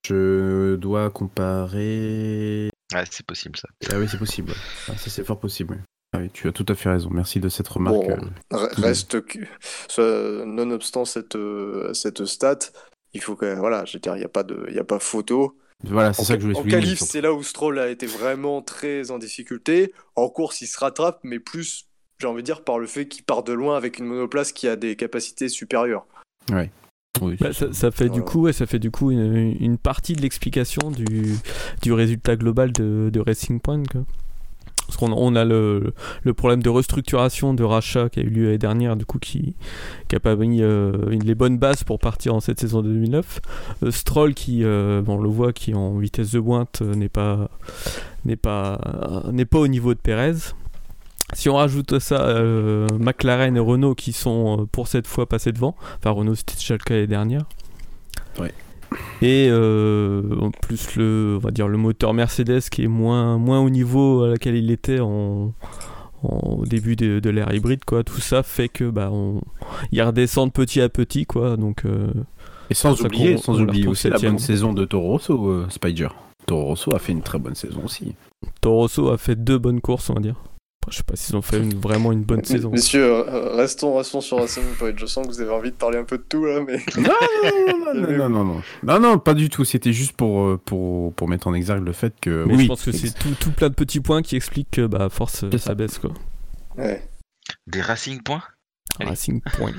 je 0.07 0.77
dois 0.77 1.09
comparer. 1.09 2.69
Ouais, 2.93 3.05
c'est 3.11 3.25
possible 3.25 3.57
ça. 3.57 3.71
Ah 3.91 3.95
oui, 3.99 4.07
c'est 4.07 4.19
possible. 4.19 4.53
Ah, 4.87 4.99
ça, 4.99 5.09
c'est 5.09 5.25
fort 5.25 5.41
possible. 5.41 5.83
Oui. 6.14 6.19
Ah 6.19 6.19
oui, 6.23 6.31
tu 6.33 6.49
as 6.49 6.52
tout 6.52 6.66
à 6.69 6.75
fait 6.75 6.90
raison. 6.90 7.09
Merci 7.11 7.40
de 7.40 7.49
cette 7.49 7.69
remarque. 7.69 7.97
Bon, 7.97 8.11
euh. 8.11 8.57
Re- 8.57 8.81
Reste 8.81 9.21
que, 9.25 9.38
ce- 9.88 10.45
nonobstant 10.45 11.04
cette, 11.04 11.37
cette 11.95 12.25
stat, 12.26 12.59
il 13.14 13.21
faut 13.21 13.35
que, 13.37 13.54
voilà, 13.59 13.85
je 13.85 13.95
veux 13.95 14.00
dire, 14.00 14.14
il 14.16 14.21
n'y 14.21 14.25
a, 14.25 14.28
pas 14.28 14.42
de- 14.42 14.64
il 14.69 14.75
y 14.75 14.78
a 14.78 14.85
pas 14.85 14.99
photo. 14.99 15.57
Voilà, 15.85 16.12
c'est 16.12 16.23
En, 16.23 16.25
ça 16.25 16.35
que 16.37 16.40
je 16.42 16.47
voulais 16.47 16.59
en 16.59 16.62
souligner. 16.62 16.81
qualif, 16.81 16.99
surtout. 16.99 17.12
c'est 17.12 17.21
là 17.23 17.33
où 17.33 17.42
Stroll 17.42 17.78
a 17.78 17.88
été 17.88 18.07
vraiment 18.07 18.62
très 18.62 19.11
en 19.11 19.19
difficulté. 19.19 19.92
En 20.14 20.28
course, 20.28 20.61
il 20.61 20.66
se 20.69 20.78
rattrape, 20.78 21.19
mais 21.25 21.40
plus, 21.40 21.88
j'ai 22.21 22.26
envie 22.28 22.42
de 22.42 22.47
dire, 22.47 22.62
par 22.62 22.78
le 22.78 22.87
fait 22.87 23.09
qu'il 23.09 23.25
part 23.25 23.42
de 23.42 23.52
loin 23.52 23.76
avec 23.76 23.99
une 23.99 24.04
monoplace 24.04 24.52
qui 24.52 24.69
a 24.69 24.76
des 24.76 24.95
capacités 24.97 25.49
supérieures. 25.49 26.07
Oui, 27.21 27.37
Bah, 27.40 27.52
ça, 27.52 27.73
ça 27.73 27.90
fait 27.90 28.04
du 28.04 28.11
Voilà. 28.21 28.25
coup, 28.25 28.42
ouais, 28.42 28.52
ça 28.52 28.66
fait 28.66 28.78
du 28.78 28.90
coup 28.90 29.11
une, 29.11 29.57
une 29.61 29.76
partie 29.76 30.12
de 30.14 30.23
l'explication 30.23 30.90
du, 30.90 31.35
du 31.83 31.92
résultat 31.92 32.37
global 32.37 32.73
de, 32.73 33.11
de 33.12 33.21
Racing 33.21 33.61
Point. 33.61 33.83
quoi. 33.90 34.02
Parce 34.93 35.11
qu'on 35.11 35.17
on 35.17 35.35
a 35.37 35.45
le, 35.47 35.95
le 36.23 36.35
problème 36.35 36.63
de 36.63 36.69
restructuration, 36.69 37.55
de 37.55 37.65
rachat 37.65 38.11
qui 38.11 38.21
a 38.21 38.23
eu 38.23 38.29
lieu 38.29 38.45
l'année 38.45 38.59
dernière, 38.59 38.95
du 38.95 39.07
coup, 39.07 39.19
qui 39.19 39.57
n'a 40.13 40.21
pas 40.21 40.37
mis 40.37 40.63
euh, 40.63 40.93
les 41.09 41.35
bonnes 41.35 41.57
bases 41.57 41.83
pour 41.83 41.99
partir 41.99 42.35
en 42.35 42.41
cette 42.41 42.61
saison 42.61 42.83
de 42.83 42.89
2009. 42.89 43.41
Euh, 43.85 43.91
Stroll, 43.91 44.35
qui, 44.35 44.65
euh, 44.65 45.01
bon, 45.01 45.15
on 45.15 45.23
le 45.23 45.31
voit, 45.31 45.55
qui 45.55 45.75
en 45.75 45.97
vitesse 45.97 46.33
de 46.33 46.41
pointe 46.41 46.83
n'est 46.83 47.09
pas, 47.09 47.49
n'est 48.27 48.37
pas, 48.37 48.79
pas 49.51 49.59
au 49.59 49.69
niveau 49.69 49.95
de 49.95 49.99
Perez. 49.99 50.53
Si 51.33 51.49
on 51.49 51.55
rajoute 51.55 51.99
ça 51.99 52.43
McLaren 52.99 53.57
et 53.57 53.61
Renault 53.61 53.95
qui 53.95 54.13
sont 54.13 54.69
pour 54.71 54.89
cette 54.89 55.07
fois 55.07 55.27
passés 55.27 55.53
devant, 55.53 55.75
enfin 55.99 56.11
Renault 56.11 56.35
c'était 56.35 56.57
déjà 56.57 56.75
le 56.75 56.81
cas 56.81 56.93
l'année 56.93 57.07
dernière. 57.07 57.47
Et 59.23 59.49
euh, 59.49 60.23
en 60.41 60.50
plus 60.50 60.97
le, 60.97 61.37
on 61.37 61.38
va 61.38 61.52
dire 61.52 61.69
le 61.69 61.79
moteur 61.79 62.12
Mercedes 62.12 62.62
qui 62.71 62.83
est 62.83 62.88
moins, 62.88 63.38
moins 63.38 63.61
au 63.61 63.71
niveau 63.71 64.25
à 64.25 64.29
laquelle 64.29 64.57
il 64.57 64.71
était 64.73 64.99
en, 64.99 65.52
au 66.23 66.67
début 66.67 66.97
de, 66.97 67.21
de 67.21 67.31
l'ère 67.31 67.55
hybride 67.55 67.85
quoi. 67.85 68.02
Tout 68.02 68.21
ça 68.21 68.43
fait 68.43 68.69
que 68.69 68.91
bah 68.91 69.11
on, 69.12 69.41
ils 69.93 70.02
redescendent 70.02 70.52
petit 70.52 70.81
à 70.81 70.88
petit 70.88 71.25
quoi. 71.25 71.57
Donc 71.57 71.85
euh, 71.85 72.12
Et 72.69 72.75
sans 72.75 73.00
oublier, 73.00 73.37
sans 73.37 73.61
oublier 73.61 73.87
aussi 73.87 74.09
la 74.11 74.19
bonne 74.19 74.41
saison 74.41 74.73
de 74.73 74.85
Toro 74.85 75.12
Rosso, 75.12 75.49
euh, 75.49 75.67
Spider. 75.71 76.09
Toro 76.47 76.64
Rosso 76.64 76.93
a 76.93 76.99
fait 76.99 77.12
une 77.12 77.23
très 77.23 77.38
bonne 77.38 77.55
saison 77.55 77.83
aussi. 77.85 78.17
Toro 78.61 78.81
Rosso 78.81 79.09
a 79.11 79.19
fait 79.19 79.37
deux 79.37 79.59
bonnes 79.59 79.81
courses 79.81 80.11
on 80.11 80.14
va 80.14 80.21
dire. 80.21 80.35
Après, 80.83 80.91
Je 80.93 80.97
sais 80.97 81.03
pas 81.05 81.15
s'ils 81.15 81.37
ont 81.37 81.43
fait 81.43 81.59
une- 81.59 81.79
vraiment 81.79 82.11
une 82.11 82.25
bonne 82.25 82.43
saison. 82.45 82.71
Messieurs, 82.71 83.05
euh, 83.05 83.55
restons, 83.55 83.95
restons 83.97 84.21
sur 84.21 84.39
Racing 84.39 84.65
Point. 84.79 84.95
Je 84.97 85.07
sens 85.07 85.25
que 85.27 85.33
vous 85.33 85.41
avez 85.41 85.53
envie 85.53 85.71
de 85.71 85.77
parler 85.77 85.99
un 85.99 86.03
peu 86.05 86.19
de 86.19 86.25
tout 86.29 86.45
là, 86.45 86.61
mais. 86.61 86.79
Non, 86.97 87.12
non, 87.95 87.95
non, 87.95 88.29
non, 88.29 88.45
non, 88.45 88.62
non. 88.83 88.99
Non, 89.01 89.19
pas 89.21 89.35
du 89.35 89.49
tout. 89.49 89.65
C'était 89.65 89.93
juste 89.93 90.12
pour, 90.17 90.41
euh, 90.43 90.61
pour, 90.65 91.12
pour 91.15 91.29
mettre 91.29 91.47
en 91.47 91.55
exergue 91.55 91.85
le 91.87 91.93
fait 91.93 92.12
que. 92.21 92.45
Mais 92.49 92.55
oui, 92.57 92.62
je 92.65 92.69
pense 92.69 92.85
que 92.85 92.91
c'est 92.91 93.15
tout, 93.17 93.31
tout 93.39 93.53
plein 93.53 93.69
de 93.69 93.75
petits 93.75 94.01
points 94.01 94.23
qui 94.23 94.35
expliquent 94.35 94.73
que 94.73 94.87
bah, 94.87 95.09
force 95.09 95.49
ça. 95.49 95.59
ça. 95.59 95.75
baisse 95.77 95.99
quoi. 95.99 96.11
Ouais. 96.77 97.09
Des 97.69 97.81
Racing 97.81 98.21
Points 98.23 98.43
Allez. 98.99 99.11
Racing 99.11 99.41
Point. 99.57 99.73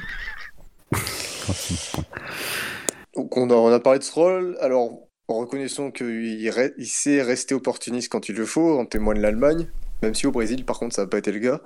Donc 3.16 3.36
on 3.38 3.50
a, 3.50 3.54
on 3.54 3.72
a 3.72 3.80
parlé 3.80 4.00
de 4.00 4.04
Stroll. 4.04 4.58
Alors, 4.62 5.00
reconnaissons 5.28 5.92
qu'il 5.92 6.06
re- 6.50 6.74
il 6.78 6.88
sait 6.88 7.22
rester 7.22 7.54
opportuniste 7.56 8.10
quand 8.12 8.30
il 8.30 8.36
le 8.36 8.46
faut, 8.46 8.80
en 8.80 8.86
témoigne 8.86 9.20
l'Allemagne. 9.20 9.68
Même 10.04 10.14
si 10.14 10.28
au 10.28 10.32
Brésil, 10.32 10.66
par 10.66 10.78
contre, 10.80 10.94
ça 10.96 11.04
n'a 11.04 11.08
pas 11.08 11.18
été 11.18 11.32
le 11.32 11.40
cas. 11.40 11.62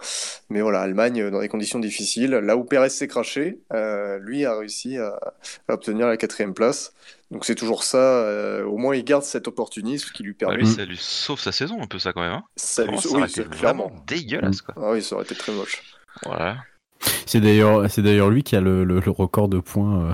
Mais 0.49 0.61
voilà, 0.61 0.81
Allemagne, 0.81 1.21
euh, 1.23 1.31
dans 1.31 1.39
des 1.41 1.49
conditions 1.49 1.79
difficiles. 1.79 2.29
Là 2.31 2.55
où 2.55 2.63
Pérez 2.63 2.89
s'est 2.89 3.07
craché, 3.07 3.59
euh, 3.73 4.19
lui 4.19 4.45
a 4.45 4.55
réussi 4.57 4.97
à, 4.97 5.19
à 5.67 5.73
obtenir 5.73 6.05
la 6.07 6.17
quatrième 6.17 6.53
place. 6.53 6.93
Donc 7.31 7.45
c'est 7.45 7.55
toujours 7.55 7.83
ça. 7.83 7.97
euh, 7.97 8.63
au 8.63 8.77
moins, 8.77 8.95
il 8.95 9.03
garde 9.03 9.23
cet 9.23 9.47
opportunisme 9.47 10.11
qui 10.13 10.21
lui 10.23 10.33
permet. 10.33 10.57
lui, 10.57 10.67
ça 10.67 10.85
lui 10.85 10.97
sauve 10.97 11.39
sa 11.39 11.51
saison 11.51 11.81
un 11.81 11.87
peu 11.87 11.97
ça 11.99 12.13
quand 12.13 12.21
même. 12.21 12.31
Hein 12.31 12.43
ça 12.55 12.85
lui- 12.85 12.97
ça 13.01 13.09
oui, 13.09 13.15
aurait 13.15 13.27
été 13.29 13.41
c'est 13.43 13.49
clairement. 13.49 13.87
vraiment 13.87 14.03
dégueulasse 14.07 14.61
quoi. 14.61 14.75
Ah 14.77 14.91
oui, 14.91 15.01
ça 15.01 15.15
aurait 15.15 15.25
été 15.25 15.35
très 15.35 15.51
moche. 15.51 15.81
Voilà. 16.23 16.57
C'est 17.25 17.41
d'ailleurs, 17.41 17.89
c'est 17.91 18.01
d'ailleurs 18.01 18.29
lui 18.29 18.43
qui 18.43 18.55
a 18.55 18.61
le, 18.61 18.83
le- 18.83 18.99
le 18.99 19.11
record 19.11 19.49
de 19.49 19.59
points 19.59 20.09
euh, 20.09 20.13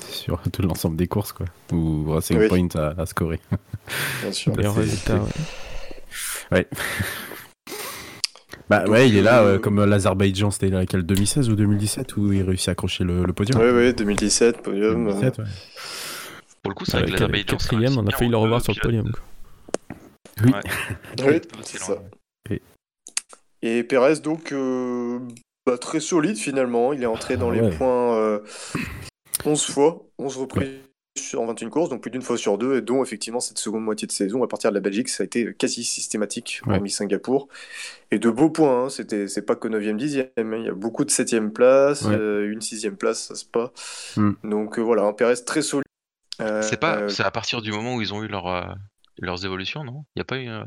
sur 0.10 0.40
tout 0.52 0.62
l'ensemble 0.62 0.96
des 0.96 1.08
courses, 1.08 1.32
quoi. 1.32 1.46
Où 1.72 2.10
Racing 2.10 2.38
Oui. 2.38 2.48
Point 2.48 2.68
a 2.98 3.06
scoré. 3.06 3.38
Bien 4.22 4.32
sûr. 4.32 4.52
C'est- 4.58 4.68
résultat. 4.68 5.20
c'est- 6.10 6.54
ouais. 6.56 6.66
Bah 8.70 8.84
Donc, 8.84 8.92
ouais, 8.94 9.08
il 9.08 9.16
est 9.16 9.22
là, 9.22 9.42
euh, 9.42 9.56
euh, 9.56 9.58
comme 9.58 9.84
l'Azerbaïdjan, 9.84 10.50
c'était 10.52 10.68
laquelle 10.70 11.02
2016 11.02 11.50
ou 11.50 11.56
2017 11.56 12.16
où 12.16 12.32
il 12.32 12.42
réussit 12.42 12.68
à 12.68 12.72
accrocher 12.72 13.02
le, 13.04 13.24
le 13.24 13.32
podium? 13.32 13.60
Oui, 13.60 13.68
oui, 13.70 13.92
2017, 13.92 14.62
podium. 14.62 15.08
euh, 15.08 15.12
2017, 15.12 15.38
ouais. 15.38 15.44
Pour 16.62 16.70
le 16.70 16.74
coup, 16.76 16.84
c'est 16.84 16.92
vrai 16.92 17.00
Avec 17.02 17.08
que 17.14 17.20
l'Azerbaïdjan. 17.20 17.56
quatrième, 17.56 17.98
on 17.98 18.06
a 18.06 18.10
failli 18.12 18.30
le 18.30 18.36
revoir 18.36 18.60
euh, 18.60 18.62
sur 18.62 18.72
le 18.72 18.80
podium. 18.80 19.10
quoi. 19.10 19.20
Oui. 20.44 20.52
Ouais. 20.52 20.60
Oui, 21.26 21.40
C'est 21.64 21.78
ça. 21.80 21.96
Oui. 22.48 22.62
Et 23.62 23.82
Pérez, 23.82 24.20
donc, 24.20 24.52
euh, 24.52 25.18
bah, 25.66 25.76
très 25.76 26.00
solide 26.00 26.36
finalement. 26.36 26.92
Il 26.92 27.02
est 27.02 27.06
entré 27.06 27.36
dans 27.36 27.50
Ah 27.50 27.54
les 27.54 27.60
ouais. 27.60 27.70
points 27.76 28.14
euh, 28.16 28.38
11 29.44 29.64
fois, 29.66 30.02
11 30.18 30.36
reprises 30.36 30.68
sur 31.18 31.44
21 31.44 31.70
courses, 31.70 31.90
donc 31.90 32.02
plus 32.02 32.10
d'une 32.10 32.22
fois 32.22 32.36
sur 32.38 32.56
deux, 32.56 32.76
et 32.76 32.82
dont 32.82 33.02
effectivement 33.02 33.40
cette 33.40 33.58
seconde 33.58 33.82
moitié 33.84 34.06
de 34.06 34.12
saison, 34.12 34.42
à 34.44 34.48
partir 34.48 34.70
de 34.70 34.74
la 34.76 34.80
Belgique, 34.80 35.08
ça 35.08 35.22
a 35.22 35.26
été 35.26 35.52
quasi 35.54 35.82
systématique, 35.84 36.60
Ouais. 36.66 36.76
hormis 36.76 36.90
Singapour. 36.90 37.48
Et 38.10 38.18
de 38.18 38.30
beaux 38.30 38.50
points, 38.50 38.84
hein. 38.84 38.88
C'était, 38.90 39.26
c'est 39.28 39.42
pas 39.42 39.56
que 39.56 39.68
9e, 39.68 39.96
10e, 39.96 40.28
hein. 40.36 40.56
il 40.58 40.64
y 40.64 40.68
a 40.68 40.72
beaucoup 40.72 41.04
de 41.04 41.10
7e 41.10 41.50
place, 41.50 42.02
Ouais. 42.02 42.14
euh, 42.14 42.50
une 42.52 42.60
6e 42.60 42.94
place, 42.96 43.24
ça 43.24 43.34
se 43.34 43.44
pas. 43.44 43.72
Mm. 44.16 44.30
Donc 44.44 44.78
euh, 44.78 44.82
voilà, 44.82 45.02
un 45.02 45.12
Pérez 45.12 45.34
très 45.44 45.62
solide. 45.62 45.84
Euh, 46.40 46.62
C'est 46.62 46.78
pas, 46.80 46.96
euh, 47.02 47.08
c'est 47.08 47.24
à 47.24 47.30
partir 47.30 47.60
du 47.60 47.72
moment 47.72 47.96
où 47.96 48.00
ils 48.02 48.14
ont 48.14 48.22
eu 48.22 48.28
leur, 48.28 48.46
euh, 48.46 48.62
leurs 49.18 49.44
évolutions, 49.44 49.84
non? 49.84 50.04
Il 50.14 50.20
y 50.20 50.22
a 50.22 50.24
pas 50.24 50.38
eu 50.38 50.48
euh, 50.48 50.64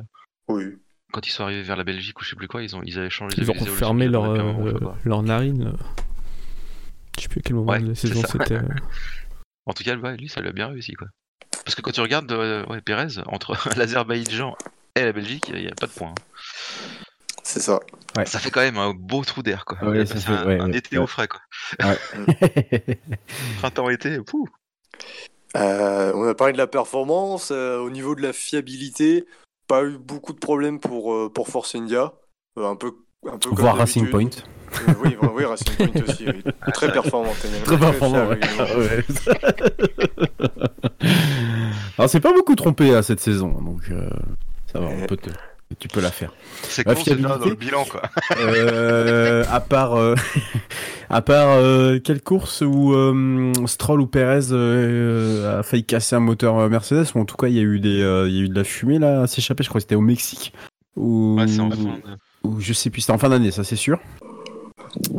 oui. 0.49 0.65
quand 1.13 1.25
ils 1.25 1.31
sont 1.31 1.43
arrivés 1.43 1.63
vers 1.63 1.77
la 1.77 1.83
Belgique 1.85 2.19
ou 2.19 2.23
je 2.23 2.29
sais 2.31 2.35
plus 2.35 2.47
quoi, 2.49 2.61
ils 2.61 2.75
ont, 2.75 2.81
ils 2.85 2.99
avaient 2.99 3.09
changé. 3.09 3.35
Ils 3.39 3.49
ont 3.49 3.53
qu'ils 3.53 4.11
leur, 4.11 4.25
euh, 4.25 4.73
leur 5.05 5.23
narine. 5.23 5.73
Je 7.17 7.21
sais 7.23 7.27
plus 7.29 7.39
à 7.39 7.41
quel 7.43 7.55
moment 7.55 7.71
Ouais, 7.71 7.79
de 7.79 7.89
la 7.89 7.95
saison 7.95 8.21
c'était. 8.29 8.59
En 9.65 9.73
tout 9.73 9.83
cas, 9.83 9.95
ouais, 9.95 10.17
lui, 10.17 10.29
ça 10.29 10.41
lui 10.41 10.49
a 10.49 10.51
bien 10.51 10.67
réussi 10.67 10.93
quoi. 10.93 11.07
Parce 11.63 11.75
que 11.75 11.81
quand 11.81 11.91
tu 11.91 12.01
regardes 12.01 12.31
euh, 12.31 12.65
ouais, 12.67 12.81
Pérez 12.81 13.19
entre 13.27 13.57
l'Azerbaïdjan 13.77 14.55
et 14.95 15.03
la 15.03 15.13
Belgique, 15.13 15.49
il 15.53 15.61
n'y 15.61 15.67
a, 15.67 15.75
pas 15.75 15.87
de 15.87 15.91
point. 15.91 16.09
hein. 16.09 16.15
C'est 17.43 17.59
ça. 17.59 17.79
Ouais. 18.17 18.25
Ça 18.25 18.39
fait 18.39 18.51
quand 18.51 18.61
même 18.61 18.77
un 18.77 18.93
beau 18.93 19.23
trou 19.23 19.43
d'air 19.43 19.65
quoi. 19.65 19.77
Ouais, 19.83 20.05
ça 20.05 20.15
fait- 20.15 20.31
un, 20.31 20.45
ouais, 20.45 20.59
un 20.59 20.69
ouais, 20.71 20.77
été 20.77 20.97
ouais. 20.97 21.03
au 21.03 21.07
frais 21.07 21.27
quoi. 21.27 21.41
Ouais. 21.83 21.97
Printemps-été, 23.59 24.19
pouh. 24.21 24.47
Euh, 25.55 26.11
on 26.15 26.27
a 26.27 26.33
parlé 26.33 26.53
de 26.53 26.57
la 26.57 26.67
performance. 26.67 27.51
euh, 27.51 27.77
au 27.79 27.89
niveau 27.89 28.15
de 28.15 28.21
la 28.21 28.33
fiabilité, 28.33 29.25
pas 29.67 29.83
eu 29.83 29.97
beaucoup 29.97 30.33
de 30.33 30.39
problèmes 30.39 30.79
pour, 30.79 31.13
euh, 31.13 31.31
pour 31.31 31.47
Force 31.47 31.75
India. 31.75 32.13
Euh, 32.57 32.65
un 32.67 32.75
peu, 32.75 32.93
un 33.31 33.37
peu 33.37 33.49
comme 33.49 33.59
Voir 33.59 33.77
Racing 33.77 34.09
Point. 34.09 34.29
Euh, 34.87 34.93
oui, 35.03 35.15
oui, 35.21 35.27
oui, 35.35 35.45
Racing 35.45 35.75
Point 35.75 36.01
aussi. 36.07 36.25
oui. 36.27 36.43
Très 36.73 36.91
performant. 36.91 37.31
Très 37.65 37.77
performant, 37.77 38.27
ouais. 38.27 38.39
Alors 41.97 42.07
c'est 42.09 42.19
pas 42.19 42.33
beaucoup 42.33 42.55
trompé 42.55 42.93
à 42.95 43.03
cette 43.03 43.19
saison, 43.19 43.49
donc 43.61 43.81
euh, 43.91 44.09
ça 44.71 44.79
va, 44.79 44.87
on 44.87 45.05
peut 45.05 45.17
te- 45.17 45.29
tu 45.79 45.87
peux 45.87 46.01
la 46.01 46.11
faire. 46.11 46.31
C'est 46.63 46.85
La 46.85 46.93
con, 46.95 47.01
c'est 47.03 47.15
dans 47.19 47.37
le 47.37 47.55
bilan 47.55 47.83
quoi. 47.85 48.01
Euh, 48.39 49.43
à 49.51 49.59
part, 49.59 49.95
euh, 49.95 50.13
à 51.09 51.21
part 51.21 51.49
euh, 51.57 51.99
quelle 51.99 52.21
course 52.21 52.61
où 52.61 52.93
euh, 52.93 53.51
Stroll 53.65 54.01
ou 54.01 54.07
Perez 54.07 54.51
euh, 54.51 55.59
a 55.59 55.63
failli 55.63 55.83
casser 55.83 56.15
un 56.15 56.19
moteur 56.19 56.69
Mercedes, 56.69 57.07
ou 57.15 57.19
en 57.19 57.25
tout 57.25 57.35
cas 57.37 57.47
il 57.47 57.55
y 57.55 57.59
a 57.59 57.63
eu 57.63 57.79
des, 57.79 58.01
euh, 58.01 58.27
il 58.29 58.35
y 58.35 58.39
a 58.39 58.43
eu 58.43 58.49
de 58.49 58.55
la 58.55 58.63
fumée 58.63 58.99
là 58.99 59.21
à 59.23 59.27
s'échapper. 59.27 59.63
Je 59.63 59.69
crois 59.69 59.79
que 59.79 59.83
c'était 59.83 59.95
au 59.95 60.01
Mexique. 60.01 60.53
Ou, 60.95 61.37
Ouais, 61.39 61.47
c'est 61.47 61.59
en 61.59 61.71
fin 61.71 61.77
de- 61.77 61.89
ou 62.43 62.59
je 62.59 62.73
sais 62.73 62.89
plus, 62.89 63.01
c'était 63.01 63.13
en 63.13 63.17
fin 63.17 63.29
d'année, 63.29 63.51
ça 63.51 63.63
c'est 63.63 63.75
sûr. 63.75 63.99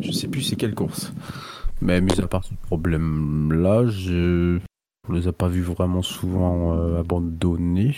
Je 0.00 0.12
sais 0.12 0.28
plus 0.28 0.42
c'est 0.42 0.56
quelle 0.56 0.74
course. 0.74 1.12
Mais 1.80 2.00
mis 2.00 2.18
à 2.20 2.26
part 2.26 2.44
ce 2.44 2.54
problème-là, 2.66 3.86
je 3.86 4.58
on 5.08 5.12
les 5.12 5.28
a 5.28 5.32
pas 5.32 5.48
vus 5.48 5.60
vraiment 5.62 6.00
souvent 6.02 6.74
euh, 6.78 7.00
abandonnés. 7.00 7.94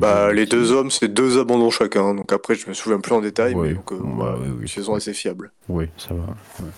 Bah, 0.00 0.32
les 0.32 0.46
deux 0.46 0.72
hommes, 0.72 0.90
c'est 0.90 1.08
deux 1.08 1.38
abandons 1.38 1.70
chacun. 1.70 2.14
Donc 2.14 2.32
après, 2.32 2.54
je 2.56 2.68
me 2.68 2.74
souviens 2.74 2.98
plus 3.00 3.12
en 3.14 3.20
détail, 3.20 3.54
mais 3.54 3.74
donc, 3.74 3.92
euh, 3.92 3.96
Bah, 3.98 4.04
voilà, 4.14 4.38
oui, 4.38 4.46
oui. 4.56 4.62
une 4.62 4.68
saison 4.68 4.94
assez 4.94 5.12
fiable. 5.14 5.52
Oui, 5.68 5.86
ça 5.96 6.14
va. 6.14 6.22
ouais. 6.60 6.70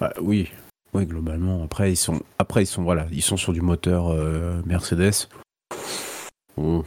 Bah, 0.00 0.12
oui, 0.20 0.50
oui, 0.94 1.06
globalement. 1.06 1.62
Après, 1.64 1.92
ils 1.92 1.96
sont, 1.96 2.20
après, 2.40 2.64
ils 2.64 2.66
sont, 2.66 2.82
voilà, 2.82 3.06
ils 3.12 3.22
sont 3.22 3.36
sur 3.36 3.52
du 3.52 3.60
moteur 3.60 4.08
euh, 4.10 4.60
Mercedes. 4.66 5.28
Bon. 6.56 6.84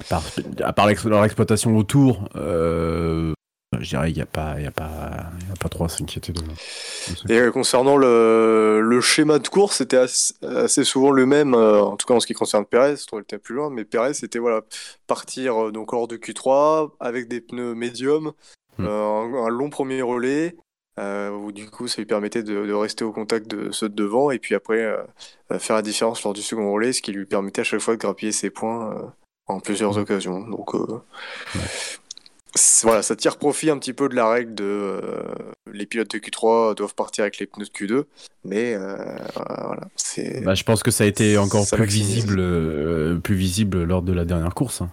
À 0.00 0.04
part, 0.08 0.22
à 0.62 0.72
part 0.72 0.86
l'ex- 0.86 1.04
leur 1.04 1.24
exploitation 1.24 1.76
autour, 1.76 2.28
euh, 2.36 3.32
je 3.80 3.88
dirais 3.88 4.06
qu'il 4.08 4.16
n'y 4.16 4.22
a 4.22 4.26
pas, 4.26 4.54
il 4.58 4.64
y 4.64 4.66
a 4.66 4.70
pas, 4.70 5.10
il 5.40 5.48
y 5.48 5.52
a 5.52 5.56
pas 5.58 5.68
trop 5.68 5.84
à 5.84 5.88
s'inquiéter 5.88 6.32
de. 6.32 6.40
de 6.42 7.32
Et 7.32 7.38
euh, 7.38 7.50
concernant 7.50 7.96
le, 7.96 8.80
le 8.82 9.00
schéma 9.00 9.38
de 9.38 9.48
course, 9.48 9.76
c'était 9.78 9.96
assez, 9.96 10.34
assez 10.42 10.84
souvent 10.84 11.10
le 11.10 11.26
même, 11.26 11.54
euh, 11.54 11.80
en 11.82 11.96
tout 11.96 12.06
cas 12.06 12.14
en 12.14 12.20
ce 12.20 12.26
qui 12.26 12.34
concerne 12.34 12.64
Perez, 12.66 12.96
trouve 13.06 13.20
était 13.20 13.38
plus 13.38 13.54
loin, 13.54 13.70
mais 13.70 13.84
Perez, 13.84 14.14
c'était 14.14 14.38
voilà, 14.38 14.62
partir 15.06 15.72
donc 15.72 15.92
hors 15.92 16.08
de 16.08 16.16
Q3 16.16 16.90
avec 17.00 17.28
des 17.28 17.40
pneus 17.40 17.74
médiums, 17.74 18.32
Hmm. 18.78 18.84
euh, 18.84 18.90
un, 18.90 19.46
un 19.46 19.48
long 19.48 19.70
premier 19.70 20.02
relais, 20.02 20.54
euh, 21.00 21.30
où 21.30 21.50
du 21.50 21.70
coup 21.70 21.88
ça 21.88 21.96
lui 21.96 22.04
permettait 22.06 22.42
de, 22.42 22.66
de 22.66 22.72
rester 22.74 23.04
au 23.04 23.12
contact 23.12 23.46
de 23.48 23.70
ceux 23.72 23.88
de 23.88 23.94
devant, 23.94 24.30
et 24.30 24.38
puis 24.38 24.54
après 24.54 24.94
faire 25.58 25.76
la 25.76 25.82
différence 25.82 26.22
lors 26.24 26.34
du 26.34 26.42
second 26.42 26.70
relais, 26.70 26.92
ce 26.92 27.00
qui 27.00 27.12
lui 27.12 27.24
permettait 27.24 27.62
à 27.62 27.64
chaque 27.64 27.80
fois 27.80 27.94
de 27.94 28.00
grappiller 28.00 28.32
ses 28.32 28.50
points 28.50 29.14
en 29.46 29.60
plusieurs 29.60 29.96
occasions. 29.98 30.40
Donc 30.48 30.74
euh, 30.74 31.00
voilà, 32.82 33.02
ça 33.02 33.14
tire 33.16 33.36
profit 33.36 33.68
un 33.68 33.78
petit 33.78 33.92
peu 33.92 34.08
de 34.08 34.14
la 34.14 34.28
règle 34.30 34.54
de 34.54 34.64
euh, 34.64 35.22
les 35.72 35.84
pilotes 35.84 36.10
de 36.12 36.18
Q3 36.18 36.74
doivent 36.74 36.94
partir 36.94 37.22
avec 37.22 37.38
les 37.38 37.46
pneus 37.46 37.66
de 37.66 37.70
Q2, 37.70 38.04
mais 38.44 38.72
euh, 38.74 38.96
voilà, 39.34 39.88
c'est 39.96 40.42
Bah, 40.42 40.54
je 40.54 40.64
pense 40.64 40.82
que 40.82 40.90
ça 40.90 41.04
a 41.04 41.06
été 41.06 41.36
encore 41.36 41.66
plus 41.70 41.80
maximise. 41.80 42.14
visible, 42.24 43.20
plus 43.20 43.34
visible 43.34 43.82
lors 43.84 44.00
de 44.00 44.12
la 44.12 44.24
dernière 44.24 44.54
course, 44.54 44.80
hein, 44.80 44.90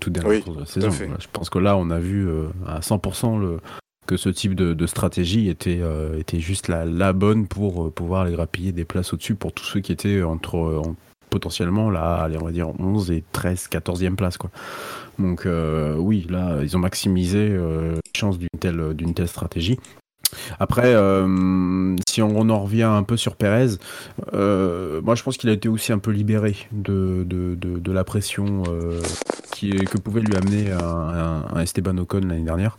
toute 0.00 0.12
dernière 0.12 0.32
Oui, 0.32 0.42
course 0.42 0.56
de 0.56 0.60
la 0.62 0.66
saison. 0.66 0.88
Voilà, 0.90 1.16
Je 1.20 1.28
pense 1.32 1.50
que 1.50 1.58
là, 1.60 1.76
on 1.76 1.90
a 1.90 2.00
vu 2.00 2.28
à 2.66 2.80
100% 2.80 3.38
le, 3.40 3.60
que 4.06 4.16
ce 4.16 4.28
type 4.28 4.56
de, 4.56 4.74
de 4.74 4.86
stratégie 4.88 5.48
était, 5.48 5.78
euh, 5.80 6.18
était 6.18 6.40
juste 6.40 6.66
la, 6.66 6.84
la 6.84 7.12
bonne 7.12 7.46
pour 7.46 7.86
euh, 7.86 7.90
pouvoir 7.90 8.22
aller 8.22 8.32
grappiller 8.32 8.72
des 8.72 8.84
places 8.84 9.12
au-dessus 9.14 9.34
pour 9.36 9.52
tous 9.52 9.64
ceux 9.64 9.80
qui 9.80 9.92
étaient 9.92 10.22
entre 10.22 10.56
euh, 10.56 10.78
en- 10.84 10.96
potentiellement 11.34 11.90
là, 11.90 12.22
allez, 12.22 12.38
on 12.40 12.44
va 12.44 12.52
dire 12.52 12.68
11 12.78 13.10
et 13.10 13.24
13, 13.32 13.68
14e 13.68 14.14
place. 14.14 14.38
Donc 15.18 15.46
euh, 15.46 15.96
oui, 15.96 16.28
là, 16.30 16.60
ils 16.62 16.76
ont 16.76 16.80
maximisé 16.80 17.48
euh, 17.50 17.94
les 17.94 18.18
chances 18.18 18.38
d'une 18.38 19.14
telle 19.14 19.26
stratégie. 19.26 19.80
Après, 20.60 20.94
euh, 20.94 21.96
si 22.08 22.22
on 22.22 22.48
en 22.48 22.60
revient 22.62 22.82
un 22.84 23.02
peu 23.02 23.16
sur 23.16 23.36
Perez, 23.36 23.76
euh, 24.32 25.00
moi 25.02 25.14
je 25.14 25.22
pense 25.22 25.36
qu'il 25.36 25.50
a 25.50 25.52
été 25.52 25.68
aussi 25.68 25.92
un 25.92 25.98
peu 25.98 26.10
libéré 26.10 26.56
de, 26.72 27.24
de, 27.24 27.54
de, 27.54 27.78
de 27.78 27.92
la 27.92 28.04
pression 28.04 28.62
euh, 28.68 29.00
qui, 29.52 29.70
que 29.70 29.98
pouvait 29.98 30.20
lui 30.20 30.34
amener 30.36 30.70
un, 30.72 31.44
un 31.54 31.60
Esteban 31.60 31.96
Ocon 31.98 32.20
l'année 32.26 32.44
dernière. 32.44 32.78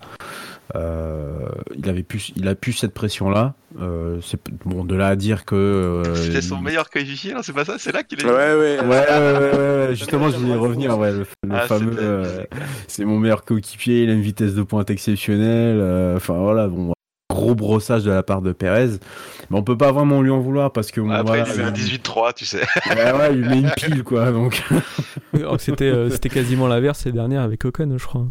Euh, 0.75 1.47
il 1.77 1.87
avait 1.89 2.01
plus, 2.03 2.33
il 2.35 2.47
a 2.47 2.55
plus 2.55 2.73
cette 2.73 2.93
pression-là. 2.93 3.53
Euh, 3.79 4.17
c'est 4.23 4.39
bon 4.65 4.83
de 4.83 4.95
là 4.95 5.09
à 5.09 5.15
dire 5.15 5.45
que 5.45 5.55
euh, 5.55 6.15
C'était 6.15 6.41
son 6.41 6.59
meilleur 6.59 6.89
coéquipier, 6.89 7.33
non 7.33 7.41
C'est 7.43 7.53
pas 7.53 7.65
ça 7.65 7.75
C'est 7.77 7.91
là 7.91 8.01
qu'il 8.03 8.19
est. 8.19 8.25
Ouais, 8.25 8.31
ouais. 8.55 8.79
Ouais, 8.83 9.89
justement, 9.95 10.29
je 10.31 10.37
voulais 10.37 10.53
y 10.53 10.57
revenir. 10.57 10.97
Ouais, 10.97 11.11
le, 11.11 11.19
le 11.43 11.51
Ah, 11.55 11.67
fameux, 11.67 11.95
euh, 11.99 12.43
c'est 12.87 13.05
mon 13.05 13.19
meilleur 13.19 13.43
coéquipier. 13.45 14.03
Il 14.03 14.09
a 14.09 14.13
une 14.13 14.21
vitesse 14.21 14.55
de 14.55 14.63
pointe 14.63 14.89
exceptionnelle. 14.89 15.77
euh, 15.79 16.15
Enfin 16.17 16.33
voilà, 16.39 16.67
bon, 16.67 16.93
gros 17.45 17.55
brossage 17.55 18.03
de 18.03 18.11
la 18.11 18.23
part 18.23 18.41
de 18.41 18.51
Perez. 18.51 18.97
Mais 19.49 19.57
on 19.57 19.63
peut 19.63 19.77
pas 19.77 19.91
vraiment 19.91 20.21
lui 20.21 20.31
en 20.31 20.39
vouloir 20.39 20.71
parce 20.71 20.91
que 20.91 21.01
Après, 21.01 21.43
voilà, 21.43 21.45
il 21.47 21.53
lui 21.53 21.63
met 21.63 21.69
un 21.69 21.71
18-3, 21.71 22.33
tu 22.33 22.45
sais. 22.45 22.61
Ouais, 22.89 23.11
ouais, 23.11 23.33
il 23.33 23.41
lui 23.41 23.49
met 23.49 23.59
une 23.59 23.71
pile 23.71 24.03
quoi. 24.03 24.31
Donc, 24.31 24.63
que 25.33 25.57
C'était 25.59 25.85
euh, 25.85 26.09
c'était 26.09 26.29
quasiment 26.29 26.67
l'inverse 26.67 27.05
l'année 27.05 27.17
dernière 27.17 27.41
avec 27.41 27.63
Ocon, 27.65 27.95
je 27.97 28.05
crois. 28.05 28.25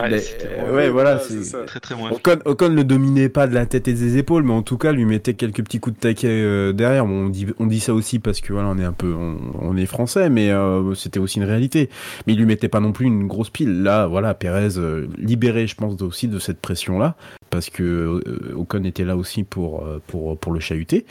Mais, 0.00 0.18
c'était 0.18 0.48
euh, 0.58 0.74
ouais, 0.74 0.90
voilà, 0.90 1.18
c'est 1.18 1.66
très 1.66 1.80
très 1.80 1.94
moins. 1.94 2.10
Ocon, 2.10 2.38
Ocon 2.44 2.68
le 2.68 2.84
dominait 2.84 3.28
pas 3.28 3.46
de 3.46 3.54
la 3.54 3.66
tête 3.66 3.88
et 3.88 3.94
des 3.94 4.16
épaules, 4.16 4.42
mais 4.44 4.52
en 4.52 4.62
tout 4.62 4.78
cas 4.78 4.92
lui 4.92 5.04
mettait 5.04 5.34
quelques 5.34 5.62
petits 5.64 5.80
coups 5.80 5.96
de 5.96 6.00
taquet 6.00 6.28
euh, 6.28 6.72
derrière. 6.72 7.04
Bon, 7.06 7.26
on 7.26 7.28
dit 7.28 7.46
on 7.58 7.66
dit 7.66 7.80
ça 7.80 7.94
aussi 7.94 8.18
parce 8.18 8.40
que 8.40 8.52
voilà, 8.52 8.68
on 8.68 8.78
est 8.78 8.84
un 8.84 8.92
peu 8.92 9.12
on, 9.12 9.36
on 9.60 9.76
est 9.76 9.86
français, 9.86 10.30
mais 10.30 10.50
euh, 10.50 10.94
c'était 10.94 11.18
aussi 11.18 11.38
une 11.38 11.44
réalité. 11.44 11.90
Mais 12.26 12.34
il 12.34 12.38
lui 12.38 12.46
mettait 12.46 12.68
pas 12.68 12.80
non 12.80 12.92
plus 12.92 13.06
une 13.06 13.26
grosse 13.26 13.50
pile. 13.50 13.82
Là, 13.82 14.06
voilà, 14.06 14.34
Pérez 14.34 14.78
euh, 14.78 15.06
libéré, 15.18 15.66
je 15.66 15.74
pense 15.74 16.00
aussi 16.02 16.28
de 16.28 16.38
cette 16.38 16.60
pression 16.60 16.98
là, 16.98 17.16
parce 17.50 17.70
que 17.70 17.82
euh, 17.82 18.54
Ocon 18.56 18.84
était 18.84 19.04
là 19.04 19.16
aussi 19.16 19.42
pour 19.42 19.84
euh, 19.84 20.00
pour 20.06 20.38
pour 20.38 20.52
le 20.52 20.60
chahuter. 20.60 21.06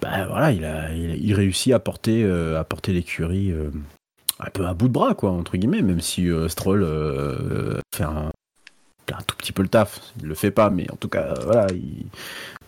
Bah 0.00 0.26
voilà, 0.28 0.52
il 0.52 0.64
a 0.64 0.92
il, 0.94 1.22
il 1.22 1.34
réussit 1.34 1.72
à 1.72 1.78
porter 1.78 2.24
euh, 2.24 2.58
à 2.58 2.64
porter 2.64 2.92
l'écurie. 2.92 3.52
Euh, 4.42 4.46
un 4.46 4.50
peu 4.50 4.66
à 4.66 4.74
bout 4.74 4.88
de 4.88 4.92
bras, 4.92 5.14
quoi, 5.14 5.30
entre 5.30 5.56
guillemets, 5.56 5.82
même 5.82 6.00
si 6.00 6.28
euh, 6.28 6.48
Stroll 6.48 6.82
euh, 6.82 7.78
fait 7.94 8.04
un, 8.04 8.30
tout 9.26 9.36
petit 9.36 9.52
peu 9.52 9.62
le 9.62 9.68
taf. 9.68 10.00
Il 10.20 10.28
le 10.28 10.34
fait 10.34 10.50
pas, 10.50 10.70
mais 10.70 10.90
en 10.90 10.96
tout 10.96 11.08
cas, 11.08 11.34
euh, 11.36 11.44
voilà, 11.44 11.66
il- 11.72 12.06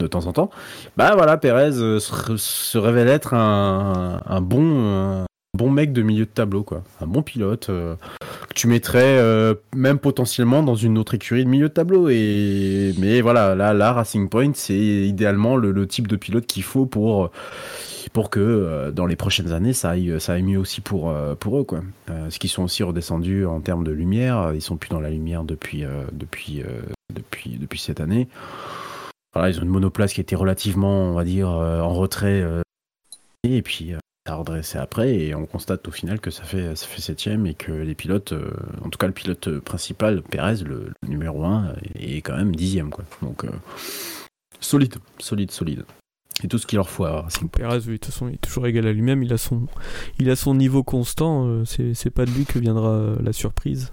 de 0.00 0.06
temps 0.06 0.26
en 0.26 0.32
temps. 0.32 0.50
Bah 0.96 1.14
voilà, 1.14 1.36
Perez 1.36 1.76
euh, 1.78 1.98
se, 2.00 2.78
révèle 2.78 3.08
être 3.08 3.34
un, 3.34 4.40
bon, 4.40 5.24
mec 5.70 5.92
de 5.92 6.02
milieu 6.02 6.24
de 6.24 6.30
tableau, 6.30 6.62
quoi. 6.64 6.82
Un 7.00 7.06
bon 7.06 7.22
pilote 7.22 7.70
euh, 7.70 7.94
que 8.48 8.54
tu 8.54 8.66
mettrais 8.66 9.18
euh, 9.18 9.54
même 9.74 9.98
potentiellement 9.98 10.62
dans 10.62 10.74
une 10.74 10.98
autre 10.98 11.14
écurie 11.14 11.44
de 11.44 11.48
milieu 11.48 11.68
de 11.68 11.74
tableau. 11.74 12.08
Mais 12.08 13.20
voilà, 13.20 13.54
là, 13.54 13.72
là, 13.72 13.92
Racing 13.92 14.28
Point, 14.28 14.52
c'est 14.54 14.76
idéalement 14.76 15.56
le, 15.56 15.70
le 15.70 15.86
type 15.86 16.08
de 16.08 16.16
pilote 16.16 16.46
qu'il 16.46 16.64
faut 16.64 16.86
pour 16.86 17.30
pour 18.10 18.30
que 18.30 18.40
euh, 18.40 18.90
dans 18.90 19.06
les 19.06 19.16
prochaines 19.16 19.52
années 19.52 19.72
ça 19.72 19.90
aille, 19.90 20.20
ça 20.20 20.34
aille 20.34 20.42
mieux 20.42 20.58
aussi 20.58 20.80
pour, 20.80 21.10
euh, 21.10 21.34
pour 21.34 21.58
eux 21.58 21.64
quoi. 21.64 21.80
Euh, 22.10 22.24
parce 22.24 22.38
qu'ils 22.38 22.50
sont 22.50 22.64
aussi 22.64 22.82
redescendus 22.82 23.46
en 23.46 23.60
termes 23.60 23.84
de 23.84 23.92
lumière, 23.92 24.52
ils 24.54 24.62
sont 24.62 24.76
plus 24.76 24.90
dans 24.90 25.00
la 25.00 25.10
lumière 25.10 25.44
depuis, 25.44 25.84
depuis, 26.12 26.62
depuis, 27.12 27.58
depuis 27.58 27.78
cette 27.78 28.00
année. 28.00 28.28
Voilà, 29.32 29.50
ils 29.50 29.58
ont 29.58 29.62
une 29.62 29.68
monoplace 29.68 30.12
qui 30.12 30.20
était 30.20 30.36
relativement, 30.36 31.10
on 31.10 31.14
va 31.14 31.24
dire, 31.24 31.48
en 31.48 31.92
retrait 31.92 32.44
et 33.44 33.62
puis 33.62 33.94
ça 34.26 34.32
a 34.32 34.36
redressé 34.36 34.78
après 34.78 35.14
et 35.14 35.34
on 35.34 35.44
constate 35.44 35.86
au 35.86 35.90
final 35.90 36.18
que 36.18 36.30
ça 36.30 36.44
fait, 36.44 36.74
ça 36.76 36.86
fait 36.86 37.02
septième 37.02 37.46
et 37.46 37.52
que 37.52 37.72
les 37.72 37.94
pilotes, 37.94 38.32
euh, 38.32 38.50
en 38.82 38.88
tout 38.88 38.98
cas 38.98 39.06
le 39.06 39.12
pilote 39.12 39.58
principal, 39.58 40.22
Perez, 40.22 40.64
le, 40.64 40.92
le 41.02 41.08
numéro 41.08 41.44
1, 41.44 41.74
est 41.96 42.22
quand 42.22 42.36
même 42.36 42.56
dixième 42.56 42.88
quoi. 42.88 43.04
Donc 43.20 43.44
euh, 43.44 43.50
solide, 44.60 44.94
solide, 45.18 45.50
solide. 45.50 45.84
Et 46.42 46.48
tout 46.48 46.58
ce 46.58 46.66
qu'il 46.66 46.76
leur 46.76 46.90
faut 46.90 47.04
Point. 47.04 47.48
Perez, 47.52 47.78
oui, 47.86 47.92
de 47.92 47.96
toute 47.96 48.06
façon, 48.06 48.28
il 48.28 48.34
est 48.34 48.38
toujours 48.38 48.66
égal 48.66 48.86
à 48.86 48.92
lui-même. 48.92 49.22
Il 49.22 49.32
a 49.32 49.38
son, 49.38 49.62
il 50.18 50.28
a 50.30 50.36
son 50.36 50.54
niveau 50.54 50.82
constant. 50.82 51.46
euh, 51.46 51.64
c'est 51.64 51.94
c'est 51.94 52.10
pas 52.10 52.26
de 52.26 52.30
lui 52.32 52.44
que 52.44 52.58
viendra 52.58 52.88
euh, 52.90 53.16
la 53.22 53.32
surprise. 53.32 53.92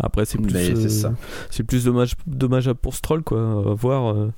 Après, 0.00 0.24
c'est 0.24 0.38
plus, 0.38 0.56
euh, 0.56 0.88
ça. 0.88 1.14
c'est 1.50 1.64
plus 1.64 1.84
dommage, 1.84 2.14
dommageable 2.26 2.78
pour 2.80 2.94
Stroll, 2.94 3.22
quoi. 3.22 3.40
À 3.70 3.74
voir, 3.74 4.14
euh, 4.14 4.32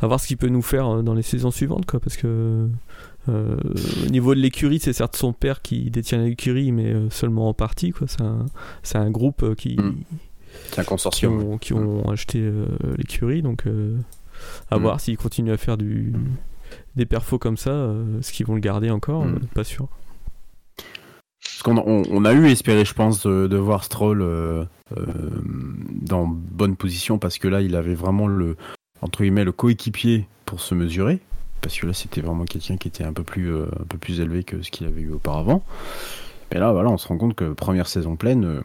à 0.00 0.06
voir 0.08 0.18
ce 0.18 0.26
qu'il 0.26 0.36
peut 0.36 0.48
nous 0.48 0.62
faire 0.62 0.88
euh, 0.88 1.02
dans 1.02 1.14
les 1.14 1.22
saisons 1.22 1.52
suivantes, 1.52 1.86
quoi. 1.86 2.00
Parce 2.00 2.16
que 2.16 2.68
euh, 3.28 3.56
au 4.04 4.10
niveau 4.10 4.34
de 4.34 4.40
l'écurie, 4.40 4.80
c'est 4.80 4.92
certes 4.92 5.14
son 5.14 5.32
père 5.32 5.62
qui 5.62 5.90
détient 5.92 6.18
l'écurie, 6.18 6.72
mais 6.72 6.92
seulement 7.10 7.48
en 7.48 7.54
partie, 7.54 7.92
quoi. 7.92 8.08
C'est 8.08 8.22
un, 8.22 8.46
c'est 8.82 8.98
un 8.98 9.10
groupe 9.10 9.54
qui, 9.54 9.76
Mm. 9.76 9.94
C'est 10.70 10.80
un 10.80 10.82
qui 10.82 10.88
consortium. 10.88 11.38
ont, 11.52 11.58
qui 11.58 11.72
ont 11.74 12.08
acheté 12.10 12.40
euh, 12.40 12.66
l'écurie, 12.96 13.42
donc 13.42 13.66
euh, 13.68 13.96
à 14.72 14.78
Mm. 14.78 14.82
voir 14.82 15.00
s'ils 15.00 15.16
continuent 15.18 15.52
à 15.52 15.56
faire 15.56 15.76
du, 15.76 16.14
des 16.96 17.06
perfos 17.06 17.38
comme 17.38 17.56
ça, 17.56 17.70
euh, 17.70 18.18
est-ce 18.20 18.32
qu'ils 18.32 18.46
vont 18.46 18.54
le 18.54 18.60
garder 18.60 18.90
encore 18.90 19.24
Mm. 19.24 19.34
Euh, 19.36 19.38
Pas 19.54 19.64
sûr. 19.64 19.88
Parce 21.42 21.62
qu'on 21.62 21.76
on, 21.78 22.02
on 22.10 22.24
a 22.24 22.32
eu 22.32 22.46
espéré, 22.48 22.84
je 22.84 22.94
pense, 22.94 23.24
de, 23.26 23.46
de 23.46 23.56
voir 23.56 23.84
Stroll 23.84 24.20
euh, 24.22 24.64
euh, 24.96 25.04
dans 26.02 26.26
bonne 26.26 26.76
position 26.76 27.18
parce 27.18 27.38
que 27.38 27.48
là, 27.48 27.60
il 27.60 27.76
avait 27.76 27.94
vraiment 27.94 28.26
le 28.26 28.56
entre 29.02 29.22
guillemets 29.22 29.44
le 29.44 29.52
coéquipier 29.52 30.26
pour 30.44 30.60
se 30.60 30.74
mesurer. 30.74 31.20
Parce 31.62 31.78
que 31.78 31.86
là, 31.86 31.92
c'était 31.92 32.20
vraiment 32.20 32.44
quelqu'un 32.44 32.76
qui 32.76 32.88
était 32.88 33.04
un 33.04 33.12
peu 33.12 33.22
plus 33.22 33.52
euh, 33.52 33.66
un 33.80 33.84
peu 33.84 33.98
plus 33.98 34.20
élevé 34.20 34.44
que 34.44 34.62
ce 34.62 34.70
qu'il 34.70 34.86
avait 34.86 35.00
eu 35.02 35.12
auparavant. 35.12 35.62
Mais 36.52 36.58
là, 36.60 36.72
voilà, 36.72 36.90
on 36.90 36.98
se 36.98 37.08
rend 37.08 37.16
compte 37.18 37.34
que 37.34 37.52
première 37.52 37.86
saison 37.88 38.16
pleine, 38.16 38.62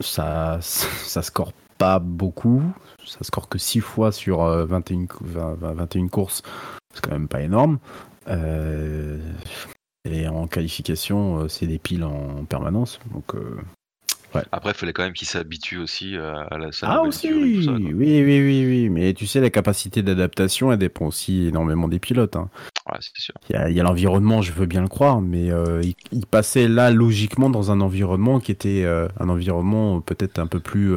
ça 0.00 0.58
ça 0.60 1.22
score 1.22 1.52
pas 1.78 1.98
beaucoup. 1.98 2.62
Ça 3.04 3.18
score 3.22 3.48
que 3.48 3.58
6 3.58 3.80
fois 3.80 4.10
sur 4.12 4.42
euh, 4.42 4.64
21, 4.66 5.06
cou- 5.06 5.24
20 5.24 5.54
20 5.54 5.72
21 5.74 6.08
courses. 6.08 6.42
C'est 6.96 7.04
quand 7.04 7.12
même 7.12 7.28
pas 7.28 7.42
énorme. 7.42 7.78
Euh, 8.28 9.18
et 10.08 10.26
en 10.28 10.46
qualification, 10.46 11.40
euh, 11.42 11.48
c'est 11.48 11.66
des 11.66 11.78
piles 11.78 12.04
en 12.04 12.44
permanence. 12.44 12.98
Donc, 13.12 13.34
euh, 13.34 13.56
Après, 14.52 14.70
il 14.70 14.74
fallait 14.74 14.92
quand 14.92 15.02
même 15.04 15.12
qu'il 15.12 15.28
s'habitue 15.28 15.78
aussi 15.78 16.16
à 16.16 16.58
la 16.58 16.72
sa 16.72 16.88
Ah 16.88 17.02
aussi 17.02 17.32
oui, 17.32 17.56
tout 17.56 17.62
ça, 17.62 17.70
quoi. 17.72 17.80
oui, 17.80 18.22
oui, 18.24 18.40
oui, 18.40 18.66
oui. 18.66 18.88
Mais 18.90 19.14
tu 19.14 19.26
sais, 19.26 19.40
la 19.40 19.50
capacité 19.50 20.02
d'adaptation, 20.02 20.72
elle 20.72 20.78
dépend 20.78 21.06
aussi 21.06 21.46
énormément 21.46 21.88
des 21.88 21.98
pilotes. 21.98 22.36
hein. 22.36 22.48
Ouais, 22.90 22.98
c'est 23.00 23.20
sûr. 23.20 23.34
Il 23.50 23.72
y 23.74 23.80
a, 23.80 23.82
l'environnement, 23.82 24.42
je 24.42 24.52
veux 24.52 24.66
bien 24.66 24.82
le 24.82 24.88
croire, 24.88 25.20
mais 25.20 25.50
euh, 25.50 25.80
il, 25.82 25.94
il 26.12 26.26
passait 26.26 26.68
là 26.68 26.90
logiquement 26.90 27.50
dans 27.50 27.70
un 27.72 27.80
environnement 27.80 28.38
qui 28.40 28.52
était 28.52 28.84
euh, 28.84 29.08
un 29.18 29.28
environnement 29.28 30.00
peut-être 30.00 30.38
un 30.38 30.46
peu 30.46 30.60
plus 30.60 30.94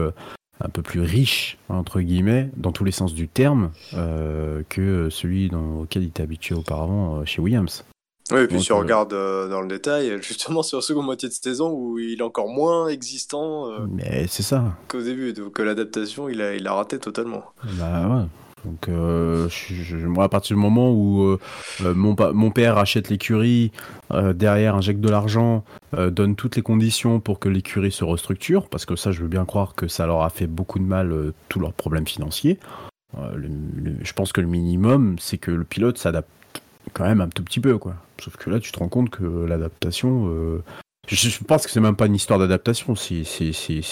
un 0.62 0.70
peu 0.70 0.82
plus 0.82 1.02
riche 1.02 1.58
entre 1.70 2.02
guillemets 2.02 2.50
dans 2.58 2.72
tous 2.72 2.84
les 2.84 2.92
sens 2.92 3.14
du 3.14 3.28
terme 3.28 3.72
euh, 3.94 4.64
que 4.70 5.10
celui 5.10 5.50
dans, 5.50 5.82
auquel 5.82 6.04
il 6.04 6.10
était 6.10 6.24
habitué 6.24 6.56
auparavant 6.56 7.20
euh, 7.20 7.26
chez 7.26 7.42
Williams. 7.42 7.86
Oui, 8.32 8.42
et 8.42 8.48
puis 8.48 8.58
Donc, 8.58 8.66
si 8.66 8.72
on 8.72 8.78
euh, 8.78 8.82
regarde 8.82 9.14
euh, 9.14 9.50
dans 9.50 9.62
le 9.62 9.68
détail, 9.68 10.22
justement 10.22 10.62
sur 10.64 10.78
la 10.78 10.82
seconde 10.82 11.06
moitié 11.06 11.30
de 11.30 11.34
saison 11.34 11.72
où 11.72 11.98
il 11.98 12.20
est 12.20 12.24
encore 12.24 12.50
moins 12.50 12.88
existant 12.90 13.70
Mais 13.90 14.28
c'est 14.28 14.44
ça. 14.44 14.78
qu'au 14.88 15.02
début, 15.02 15.34
donc 15.34 15.58
l'adaptation, 15.60 16.30
il 16.30 16.42
a, 16.42 16.54
il 16.54 16.68
a 16.68 16.74
raté 16.74 17.00
totalement. 17.00 17.44
Bah 17.80 18.08
ouais. 18.08 18.26
Donc 18.66 18.90
euh, 18.90 19.48
je- 19.50 19.74
je- 19.74 20.08
moi 20.08 20.26
à 20.26 20.30
partir 20.30 20.56
du 20.56 20.62
moment 20.62 20.92
où 20.92 21.24
euh, 21.24 21.40
euh, 21.84 21.94
mon, 21.94 22.52
père 22.52 22.78
achète 22.78 23.10
l'écurie, 23.10 23.72
euh, 24.12 24.34
derrière 24.34 24.76
injecte 24.76 25.00
de 25.00 25.10
l'argent, 25.10 25.64
euh, 25.94 26.10
donne 26.10 26.36
toutes 26.36 26.56
les 26.56 26.62
conditions 26.62 27.20
pour 27.20 27.40
que 27.40 27.48
l'écurie 27.50 27.92
se 27.92 28.04
restructure, 28.04 28.68
parce 28.68 28.86
que 28.86 28.96
ça 28.96 29.12
je 29.12 29.22
veux 29.22 29.28
bien 29.28 29.46
croire 29.46 29.76
que 29.76 29.88
ça 29.88 30.06
leur 30.06 30.24
a 30.24 30.30
fait 30.30 30.48
beaucoup 30.48 30.80
de 30.80 30.84
mal 30.84 31.12
euh, 31.12 31.34
tous 31.48 31.60
leurs 31.60 31.74
problèmes 31.74 32.08
financiers. 32.08 32.60
Je 33.34 34.14
pense 34.14 34.34
que 34.34 34.42
le 34.42 34.48
minimum 34.48 35.16
c'est 35.20 35.38
que 35.40 35.52
le 35.52 35.64
pilote 35.64 35.98
s'adapte 35.98 36.30
quand 36.94 37.06
même 37.06 37.22
un 37.22 37.28
tout 37.30 37.44
petit 37.44 37.60
peu 37.60 37.78
quoi. 37.78 37.96
Sauf 38.22 38.36
que 38.36 38.50
là 38.50 38.60
tu 38.60 38.72
te 38.72 38.80
rends 38.80 38.90
compte 38.90 39.10
que 39.10 39.24
l'adaptation 39.24 40.28
je, 41.16 41.44
pense 41.44 41.66
que 41.66 41.72
c'est 41.72 41.80
même 41.80 41.96
pas 41.96 42.06
une 42.06 42.16
histoire 42.16 42.40
d'adaptation, 42.40 42.96
c'est 42.96 43.24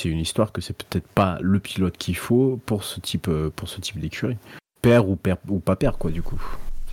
une 0.06 0.19
histoire 0.19 0.51
que 0.51 0.62
c'est 0.62 0.73
peut-être 0.73 1.08
pas 1.08 1.38
le 1.41 1.60
pilote 1.60 1.97
qu'il 1.97 2.15
faut 2.15 2.60
pour 2.65 2.84
ce 2.84 2.99
type, 2.99 3.27
euh, 3.27 3.49
pour 3.49 3.67
ce 3.67 3.82
type 3.82 3.99
d'écurie. 3.99 4.38
Père 4.82 5.10
ou, 5.10 5.15
père 5.15 5.38
ou 5.49 5.60
pas 5.60 5.75
père, 5.75 5.97
quoi, 5.97 6.12
du 6.12 6.21
coup. 6.21 6.39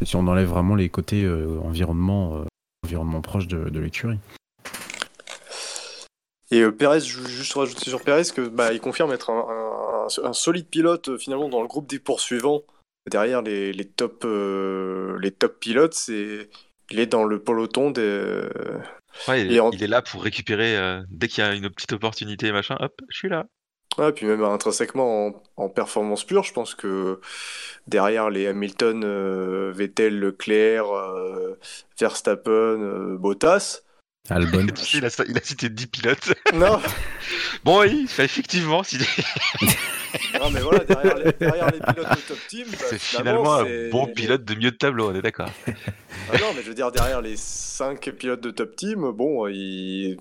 Si 0.02 0.16
on 0.16 0.26
enlève 0.26 0.48
vraiment 0.48 0.74
les 0.74 0.88
côtés 0.88 1.24
euh, 1.24 1.58
environnement, 1.62 2.36
euh, 2.36 2.44
environnement 2.84 3.20
proche 3.20 3.46
de, 3.46 3.78
l'écurie. 3.78 4.18
Et 6.50 6.60
euh, 6.60 6.72
Perez, 6.72 7.00
juste 7.00 7.52
rajouter 7.54 7.88
sur 7.88 8.02
Perez 8.02 8.24
que 8.34 8.48
bah, 8.48 8.72
il 8.72 8.80
confirme 8.80 9.12
être 9.12 9.30
un, 9.30 10.32
solide 10.32 10.66
pilote 10.66 11.16
finalement 11.16 11.48
dans 11.48 11.62
le 11.62 11.68
groupe 11.68 11.86
des 11.86 11.98
poursuivants. 11.98 12.62
Derrière 13.10 13.42
les, 13.42 13.72
les 13.72 13.84
top 13.84 14.24
les 14.24 15.30
top 15.30 15.60
pilotes, 15.60 15.94
c'est 15.94 16.48
il 16.90 16.98
est 17.00 17.06
dans 17.06 17.24
le 17.24 17.42
peloton 17.42 17.90
des 17.90 18.42
Ouais, 19.28 19.42
il, 19.46 19.52
Et 19.52 19.60
en- 19.60 19.70
il 19.70 19.82
est 19.82 19.86
là 19.86 20.02
pour 20.02 20.22
récupérer 20.22 20.76
euh, 20.76 21.02
dès 21.08 21.28
qu'il 21.28 21.44
y 21.44 21.46
a 21.46 21.54
une 21.54 21.70
petite 21.70 21.92
opportunité, 21.92 22.52
machin. 22.52 22.76
Hop, 22.80 23.00
je 23.08 23.16
suis 23.16 23.28
là. 23.28 23.46
Ouais, 23.96 24.12
puis 24.12 24.26
même 24.26 24.42
intrinsèquement 24.42 25.26
en, 25.28 25.42
en 25.56 25.68
performance 25.68 26.24
pure, 26.24 26.42
je 26.42 26.52
pense 26.52 26.74
que 26.74 27.20
derrière 27.86 28.28
les 28.28 28.48
Hamilton, 28.48 29.04
euh, 29.04 29.72
Vettel, 29.72 30.18
Leclerc, 30.18 30.90
euh, 30.92 31.56
Verstappen, 31.98 32.50
euh, 32.50 33.16
Bottas. 33.18 33.82
Albon. 34.30 34.66
Il, 34.94 35.04
a, 35.04 35.24
il 35.28 35.36
a 35.36 35.40
cité 35.42 35.68
10 35.68 35.86
pilotes. 35.88 36.32
Non, 36.54 36.80
Bon, 37.62 37.80
oui, 37.80 38.02
effectivement, 38.04 38.82
si 38.82 38.98
Non, 40.40 40.50
mais 40.50 40.60
voilà, 40.60 40.84
derrière 40.84 41.18
les, 41.18 41.32
derrière 41.32 41.70
les 41.70 41.80
pilotes 41.80 42.10
de 42.10 42.20
top 42.28 42.38
team, 42.48 42.66
bah, 42.70 42.78
C'est 42.88 42.98
finalement 42.98 43.54
un 43.56 43.88
bon 43.90 44.06
pilote 44.06 44.44
de 44.44 44.54
milieu 44.54 44.70
de 44.70 44.76
tableau, 44.76 45.10
on 45.10 45.14
est 45.14 45.22
d'accord. 45.22 45.50
Ah 45.66 46.38
non, 46.40 46.52
mais 46.54 46.62
je 46.62 46.68
veux 46.68 46.74
dire, 46.74 46.90
derrière 46.92 47.20
les 47.20 47.36
5 47.36 48.10
pilotes 48.12 48.40
de 48.40 48.50
top 48.50 48.76
team, 48.76 49.10
bon, 49.12 49.46
il, 49.48 50.16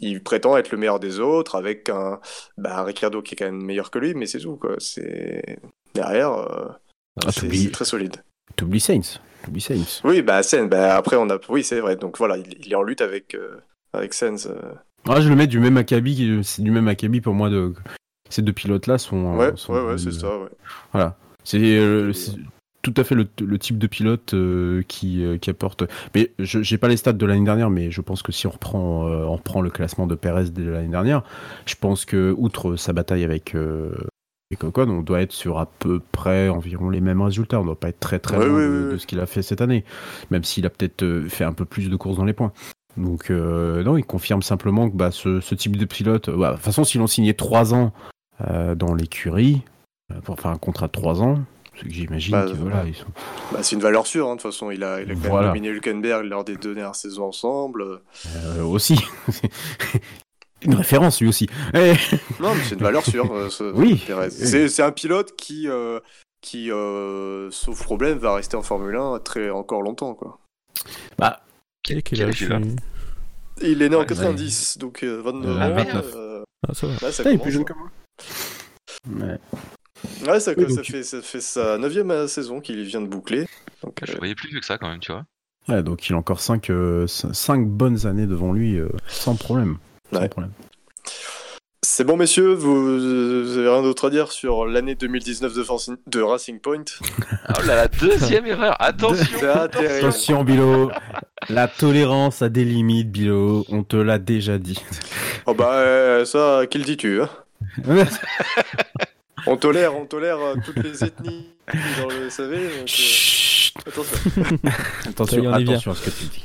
il 0.00 0.22
prétend 0.22 0.56
être 0.56 0.70
le 0.70 0.78
meilleur 0.78 1.00
des 1.00 1.20
autres 1.20 1.54
avec 1.54 1.88
un, 1.88 2.20
bah, 2.58 2.78
un 2.78 2.84
Ricciardo 2.84 3.22
qui 3.22 3.34
est 3.34 3.36
quand 3.36 3.46
même 3.46 3.62
meilleur 3.64 3.90
que 3.90 3.98
lui, 3.98 4.14
mais 4.14 4.26
c'est 4.26 4.40
tout, 4.40 4.56
quoi. 4.56 4.74
C'est. 4.78 5.58
Derrière, 5.94 6.32
euh, 6.32 6.68
Ah, 7.24 7.32
c'est 7.32 7.70
très 7.70 7.84
solide. 7.84 8.22
T'oublies 8.56 8.80
Saints. 8.80 9.20
Saints. 9.60 10.00
Oui, 10.04 10.20
bah, 10.22 10.42
Sen, 10.42 10.68
bah, 10.68 10.96
après, 10.96 11.16
on 11.16 11.30
a. 11.30 11.38
Oui, 11.48 11.62
c'est 11.64 11.80
vrai, 11.80 11.96
donc 11.96 12.18
voilà, 12.18 12.36
il, 12.36 12.54
il 12.66 12.72
est 12.72 12.76
en 12.76 12.82
lutte 12.82 13.00
avec, 13.00 13.34
euh, 13.34 13.56
avec 13.92 14.12
Sens. 14.14 14.46
euh. 14.46 14.72
Ah, 15.08 15.20
je 15.20 15.28
le 15.28 15.36
mets 15.36 15.46
du 15.46 15.58
même 15.60 15.76
acabit. 15.76 16.40
C'est 16.42 16.62
du 16.62 16.70
même 16.70 16.88
acabit 16.88 17.20
pour 17.20 17.34
moi. 17.34 17.48
De... 17.48 17.72
Ces 18.28 18.42
deux 18.42 18.52
pilotes-là 18.52 18.98
sont. 18.98 19.36
Ouais, 19.36 19.52
sont- 19.56 19.72
ouais, 19.72 19.80
ouais, 19.82 19.98
c'est 19.98 20.12
ça, 20.12 20.36
ouais. 20.38 20.48
Voilà. 20.92 21.16
C'est 21.44 21.78
euh, 21.78 22.12
tout 22.82 22.92
à 22.98 23.04
fait 23.04 23.14
le, 23.14 23.26
le 23.40 23.58
type 23.58 23.78
de 23.78 23.86
pilote 23.86 24.34
euh, 24.34 24.82
qui, 24.86 25.24
euh, 25.24 25.38
qui 25.38 25.48
apporte. 25.48 25.84
Mais 26.14 26.32
je 26.38 26.60
j'ai 26.62 26.76
pas 26.76 26.88
les 26.88 26.98
stats 26.98 27.14
de 27.14 27.24
l'année 27.24 27.44
dernière, 27.44 27.70
mais 27.70 27.90
je 27.90 28.02
pense 28.02 28.22
que 28.22 28.32
si 28.32 28.46
on 28.46 28.50
reprend, 28.50 29.08
euh, 29.08 29.24
on 29.24 29.32
reprend 29.36 29.62
le 29.62 29.70
classement 29.70 30.06
de 30.06 30.14
Perez 30.14 30.50
de 30.50 30.68
l'année 30.68 30.88
dernière, 30.88 31.22
je 31.64 31.74
pense 31.80 32.04
que 32.04 32.34
outre 32.36 32.76
sa 32.76 32.92
bataille 32.92 33.24
avec, 33.24 33.54
Ocon, 34.62 34.88
on 34.88 35.02
doit 35.02 35.20
être 35.20 35.32
sur 35.32 35.58
à 35.58 35.66
peu 35.66 36.00
près 36.12 36.48
environ 36.48 36.88
les 36.88 37.00
mêmes 37.02 37.20
résultats. 37.20 37.60
On 37.60 37.64
doit 37.66 37.78
pas 37.78 37.90
être 37.90 38.00
très 38.00 38.18
très 38.18 38.38
loin 38.38 38.58
de, 38.92 38.96
ce 38.98 39.06
qu'il 39.06 39.20
a 39.20 39.26
fait 39.26 39.42
cette 39.42 39.60
année, 39.60 39.84
même 40.30 40.42
s'il 40.42 40.64
a 40.64 40.70
peut-être 40.70 41.02
euh, 41.02 41.28
fait 41.28 41.44
un 41.44 41.52
peu 41.52 41.66
plus 41.66 41.90
de 41.90 41.96
courses 41.96 42.16
dans 42.16 42.24
les 42.24 42.32
points. 42.32 42.52
Donc 42.96 43.30
euh, 43.30 43.82
non, 43.84 43.98
il 43.98 44.04
confirme 44.04 44.40
simplement 44.42 44.88
que 44.88 44.96
bah, 44.96 45.10
ce, 45.10 45.40
ce 45.40 45.54
type 45.54 45.76
de 45.76 45.84
pilote, 45.84 46.30
euh, 46.30 46.36
bah, 46.36 46.50
de 46.52 46.54
toute 46.56 46.64
façon, 46.64 46.84
s'ils 46.84 47.00
ont 47.02 47.06
signé 47.06 47.34
3 47.34 47.74
ans 47.74 47.92
euh, 48.48 48.74
dans 48.74 48.94
l'écurie, 48.94 49.62
pour 50.24 50.40
faire 50.40 50.50
un 50.50 50.56
contrat 50.56 50.86
de 50.86 50.92
3 50.92 51.20
ans, 51.22 51.38
c'est 51.78 51.86
que 51.86 51.92
j'imagine 51.92 52.32
Bah, 52.32 52.46
que 52.46 52.56
voilà, 52.56 52.84
ils 52.86 52.94
sont... 52.94 53.04
Bah, 53.52 53.58
c'est 53.62 53.76
une 53.76 53.82
valeur 53.82 54.06
sûre, 54.06 54.28
hein, 54.28 54.36
de 54.36 54.40
toute 54.40 54.50
façon. 54.50 54.70
Il 54.70 54.82
a, 54.82 55.02
il 55.02 55.10
a 55.10 55.14
quand 55.14 55.34
même 55.40 55.48
dominé 55.48 55.68
Hülkenberg 55.68 56.24
lors 56.24 56.44
des 56.44 56.56
deux 56.56 56.74
dernières 56.74 56.94
saisons 56.94 57.26
ensemble. 57.26 57.82
euh, 58.26 58.62
aussi 58.64 58.98
une 60.62 60.74
référence 60.74 61.20
lui 61.20 61.28
aussi. 61.28 61.46
Non, 62.40 62.54
mais 62.54 62.62
c'est 62.64 62.74
une 62.74 62.80
valeur 62.82 63.04
sûre, 63.04 63.32
euh, 63.32 63.48
ce, 63.50 63.72
Oui. 63.72 64.02
C'est, 64.30 64.82
un 64.82 64.92
pilote 64.92 65.34
qui, 65.36 65.68
euh, 65.68 66.00
qui 66.40 66.70
euh, 66.70 67.50
sauf 67.50 67.82
problème, 67.82 68.18
va 68.18 68.34
rester 68.34 68.56
en 68.56 68.62
Formule 68.62 68.96
1 68.96 69.18
très, 69.20 69.50
encore 69.50 69.82
longtemps. 69.82 70.14
Quoi. 70.14 70.38
bah, 71.18 71.40
Quel, 71.82 72.02
quel 72.02 72.18
Quel 72.18 72.28
âge 72.28 72.40
il 72.42 72.52
a 72.52 72.60
il- 73.60 73.82
est 73.82 73.88
né 73.88 73.96
en 73.96 74.00
Ouais, 74.00 74.06
90, 74.06 74.78
donc 74.78 75.02
euh, 75.02 75.20
29 75.22 75.46
Euh, 75.50 75.64
ans. 75.70 75.74
29. 75.74 76.04
euh, 76.16 76.42
Ah, 76.68 76.74
ça 76.74 76.86
va. 76.86 76.92
là, 77.02 77.12
ça 77.12 77.22
il 77.24 77.34
est 77.34 77.38
plus 77.38 77.50
jeune 77.52 77.62
hein. 77.62 77.64
que 77.64 77.72
moi. 79.18 79.26
Ouais. 79.26 79.38
Ouais, 80.28 80.38
ça, 80.40 80.52
Oui, 80.56 80.64
ça 80.68 80.76
donc- 80.76 80.84
fait, 80.84 81.02
ça 81.02 81.20
fait 81.22 81.40
sa 81.40 81.76
neuvième 81.78 82.28
saison 82.28 82.60
qu'il 82.60 82.82
vient 82.84 83.00
de 83.00 83.08
boucler. 83.08 83.46
Donc, 83.82 83.94
Je 84.06 84.12
euh, 84.12 84.16
voyais 84.18 84.34
plus 84.36 84.48
vieux 84.48 84.60
que 84.60 84.66
ça 84.66 84.78
quand 84.78 84.88
même, 84.88 85.00
tu 85.00 85.10
vois. 85.12 85.24
Ouais, 85.68 85.82
donc 85.82 86.08
il 86.08 86.14
a 86.14 86.16
encore 86.16 86.40
5 86.40 86.70
bonnes 87.66 88.06
années 88.06 88.26
devant 88.26 88.52
lui, 88.52 88.78
euh, 88.78 88.88
sans 89.08 89.34
problème. 89.34 89.78
Sans 90.12 90.20
Ouais. 90.20 90.28
problème. 90.28 90.52
c'est 91.82 92.04
bon, 92.04 92.16
messieurs, 92.16 92.52
vous, 92.54 92.98
vous 93.44 93.58
avez 93.58 93.68
rien 93.68 93.82
d'autre 93.82 94.06
à 94.08 94.10
dire 94.10 94.30
sur 94.32 94.66
l'année 94.66 94.94
2019 94.94 95.52
de, 95.54 95.64
de 96.10 96.20
Racing 96.22 96.60
Point? 96.60 96.84
Oh 97.58 97.62
là 97.66 97.74
la 97.76 97.88
deuxième 97.88 98.46
erreur, 98.46 98.76
attention. 98.80 99.50
Attention, 99.50 100.44
Bilo. 100.44 100.90
La 101.48 101.66
tolérance 101.66 102.42
a 102.42 102.48
des 102.50 102.64
limites, 102.64 103.10
Bilo. 103.10 103.64
On 103.70 103.82
te 103.84 103.96
l'a 103.96 104.18
déjà 104.18 104.58
dit. 104.58 104.78
Oh 105.46 105.54
bah, 105.54 105.72
euh, 105.76 106.24
ça, 106.26 106.62
qui 106.70 106.78
le 106.78 106.84
dis-tu 106.84 107.22
hein? 107.22 107.30
On 109.46 109.56
tolère, 109.56 109.96
on 109.96 110.04
tolère 110.04 110.38
euh, 110.38 110.54
toutes 110.64 110.82
les 110.84 111.04
ethnies 111.04 111.48
dans 112.00 112.08
le 112.08 112.28
SAV. 112.28 112.50
donc, 112.52 112.60
euh, 112.60 112.86
Chut. 112.86 113.72
attention. 115.06 115.52
Attention 115.54 115.92
à 115.92 115.94
ce 115.94 116.04
que 116.04 116.10
tu 116.10 116.24
dis. 116.24 116.44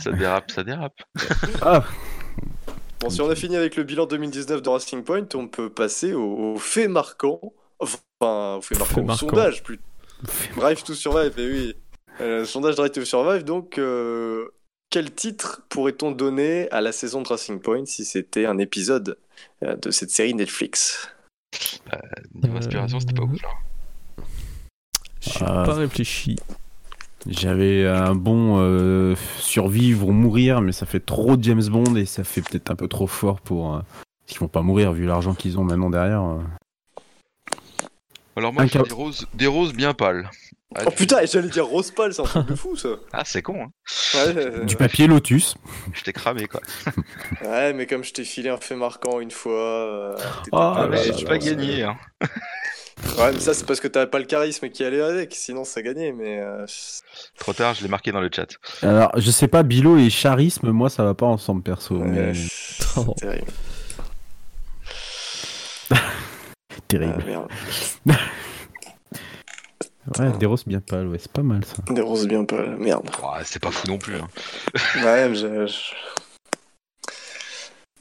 Ça 0.00 0.10
dérape, 0.10 0.50
ça 0.50 0.64
dérape. 0.64 1.00
Ah, 1.62 1.84
Bon, 3.00 3.10
si 3.10 3.20
on 3.20 3.28
a 3.30 3.34
fini 3.34 3.56
avec 3.56 3.76
le 3.76 3.82
bilan 3.82 4.06
2019 4.06 4.62
de 4.62 4.68
Racing 4.68 5.04
Point, 5.04 5.26
on 5.34 5.48
peut 5.48 5.68
passer 5.70 6.12
au, 6.14 6.54
au 6.54 6.58
fait 6.58 6.88
marquant. 6.88 7.40
Enfin, 7.78 8.56
au 8.56 8.60
fait 8.62 8.78
marquant, 8.78 8.94
Fait 8.94 9.00
au 9.00 9.04
marquant. 9.04 9.28
sondage 9.28 9.62
plus. 9.62 9.78
Drive 10.56 10.82
to 10.82 10.94
Survive, 10.94 11.38
et 11.38 11.46
oui. 11.52 11.76
Euh, 12.20 12.44
sondage 12.46 12.76
Drive 12.76 12.92
to 12.92 13.04
Survive, 13.04 13.44
donc, 13.44 13.76
euh, 13.78 14.48
quel 14.88 15.12
titre 15.12 15.62
pourrait-on 15.68 16.10
donner 16.10 16.70
à 16.70 16.80
la 16.80 16.92
saison 16.92 17.20
de 17.20 17.28
Racing 17.28 17.60
Point 17.60 17.84
si 17.84 18.04
c'était 18.06 18.46
un 18.46 18.56
épisode 18.58 19.18
euh, 19.62 19.76
de 19.76 19.90
cette 19.90 20.10
série 20.10 20.32
Netflix? 20.32 21.10
Niveau 22.34 22.56
inspiration, 22.56 22.98
c'était 23.00 23.12
pas 23.14 23.24
ouf. 23.24 23.38
J'ai 25.20 25.40
pas 25.40 25.74
réfléchi. 25.74 26.36
J'avais 27.28 27.86
un 27.86 28.14
bon 28.14 28.58
euh, 28.60 29.14
survivre 29.38 30.08
ou 30.08 30.12
mourir, 30.12 30.60
mais 30.60 30.72
ça 30.72 30.86
fait 30.86 31.00
trop 31.00 31.36
de 31.36 31.42
James 31.44 31.64
Bond 31.68 31.96
et 31.96 32.04
ça 32.06 32.22
fait 32.24 32.40
peut-être 32.40 32.70
un 32.70 32.76
peu 32.76 32.88
trop 32.88 33.06
fort 33.06 33.40
pour. 33.40 33.74
euh, 33.74 33.80
ils 34.30 34.38
vont 34.38 34.48
pas 34.48 34.62
mourir 34.62 34.92
vu 34.92 35.06
l'argent 35.06 35.34
qu'ils 35.34 35.58
ont 35.58 35.64
maintenant 35.64 35.90
derrière. 35.90 36.22
euh. 36.22 36.40
Alors 38.36 38.52
moi, 38.52 38.66
cap- 38.66 38.86
des 38.86 38.92
roses, 38.94 39.26
des 39.34 39.46
roses 39.46 39.72
bien 39.72 39.94
pâles. 39.94 40.30
Ah, 40.74 40.82
Oh 40.86 40.90
tu- 40.90 40.96
putain, 40.96 41.24
j'allais 41.24 41.48
dire 41.48 41.64
Rose 41.64 41.90
Pâle, 41.92 42.12
c'est 42.12 42.20
un 42.20 42.24
truc 42.24 42.46
de 42.46 42.54
fou 42.54 42.76
ça 42.76 42.88
Ah, 43.12 43.22
c'est 43.24 43.40
con, 43.40 43.62
hein. 43.62 43.68
ouais, 44.14 44.36
euh, 44.36 44.64
Du 44.64 44.76
papier 44.76 45.06
Lotus. 45.06 45.54
Je 45.94 46.02
t'ai 46.02 46.12
cramé, 46.12 46.46
quoi. 46.48 46.60
ouais, 47.42 47.72
mais 47.72 47.86
comme 47.86 48.02
je 48.04 48.12
t'ai 48.12 48.24
filé 48.24 48.50
un 48.50 48.58
fait 48.58 48.74
marquant 48.76 49.20
une 49.20 49.30
fois. 49.30 49.52
euh, 49.52 50.16
Ah, 50.52 50.74
là, 50.80 50.88
mais 50.88 51.12
j'ai 51.12 51.24
pas 51.24 51.38
gagné, 51.38 51.84
hein. 51.84 51.96
Ouais, 53.18 53.32
mais 53.32 53.40
ça, 53.40 53.54
c'est 53.54 53.66
parce 53.66 53.80
que 53.80 53.88
t'avais 53.88 54.06
pas 54.10 54.18
le 54.18 54.24
charisme 54.24 54.68
qui 54.68 54.84
allait 54.84 55.00
avec, 55.02 55.34
sinon 55.34 55.64
ça 55.64 55.82
gagnait, 55.82 56.12
mais. 56.12 56.40
euh, 56.40 56.66
Trop 57.38 57.52
tard, 57.52 57.74
je 57.74 57.82
l'ai 57.82 57.88
marqué 57.88 58.10
dans 58.12 58.20
le 58.20 58.30
chat. 58.34 58.46
Alors, 58.82 59.10
je 59.16 59.30
sais 59.30 59.48
pas, 59.48 59.62
Bilo 59.62 59.96
et 59.98 60.08
charisme, 60.08 60.70
moi 60.70 60.88
ça 60.90 61.04
va 61.04 61.14
pas 61.14 61.26
ensemble 61.26 61.62
perso. 61.62 61.96
ouais, 61.96 62.04
mais 62.06 62.34
c'est 62.34 62.98
Oh. 62.98 63.14
terrible. 63.18 63.50
terrible. 66.88 67.14
Ah, 67.20 67.26
merde. 67.26 67.48
Ouais, 70.20 70.30
des 70.38 70.46
roses 70.46 70.64
bien 70.64 70.78
pâles, 70.80 71.08
ouais, 71.08 71.18
c'est 71.18 71.32
pas 71.32 71.42
mal 71.42 71.64
ça. 71.64 71.82
Des 71.92 72.00
roses 72.00 72.28
bien 72.28 72.44
pâles, 72.44 72.76
merde. 72.78 73.10
Ouais, 73.20 73.42
c'est 73.44 73.58
pas 73.60 73.72
fou 73.72 73.88
non 73.88 73.98
plus, 73.98 74.14
hein. 74.14 74.28
Ouais, 75.04 75.28
mais 75.28 75.34
je- 75.34 75.94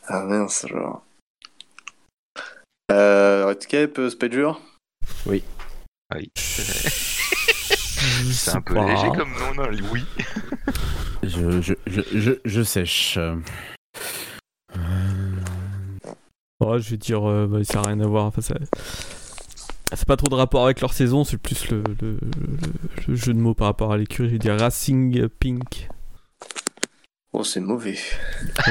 Ah 0.07 0.21
mince, 0.21 0.67
genre. 0.67 1.03
Euh, 2.91 3.47
Redcape, 3.47 3.97
euh, 3.97 4.09
Spadur 4.11 4.61
Oui. 5.25 5.43
Je 6.15 6.21
C'est 6.35 8.33
sais 8.33 8.51
un 8.55 8.61
peu 8.61 8.75
pas. 8.75 8.85
léger 8.85 9.07
comme 9.17 9.31
nom, 9.33 9.53
non 9.55 9.69
Oui. 9.91 10.03
Je, 11.23 11.59
je, 11.61 11.73
je, 11.87 12.01
je, 12.13 12.31
je 12.45 12.61
sèche. 12.63 13.17
Ouais, 16.61 16.79
je 16.79 16.89
vais 16.91 16.97
dire, 16.97 17.27
euh, 17.27 17.47
bah, 17.47 17.63
ça 17.63 17.81
n'a 17.81 17.87
rien 17.89 17.99
à 18.01 18.05
voir. 18.07 18.25
Enfin, 18.25 18.41
ça... 18.41 18.53
C'est 19.93 20.07
pas 20.07 20.17
trop 20.17 20.27
de 20.27 20.35
rapport 20.35 20.65
avec 20.65 20.81
leur 20.81 20.93
saison, 20.93 21.23
c'est 21.23 21.37
plus 21.37 21.69
le, 21.71 21.81
le- 22.01 22.19
le- 22.21 22.67
le 23.07 23.15
jeu 23.15 23.33
de 23.33 23.39
mots 23.39 23.53
par 23.55 23.67
rapport 23.67 23.91
à 23.91 23.97
l'écurie. 23.97 24.27
Je 24.29 24.33
vais 24.33 24.39
dire 24.39 24.59
Racing 24.59 25.27
Pink. 25.29 25.87
Oh, 27.33 27.43
c'est 27.43 27.59
mauvais. 27.59 27.97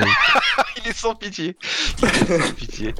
Il 0.76 0.88
est 0.88 0.92
sans 0.96 1.14
pitié. 1.16 1.56
Il 2.02 2.04
est 2.08 2.38
sans 2.38 2.52
pitié. 2.54 2.94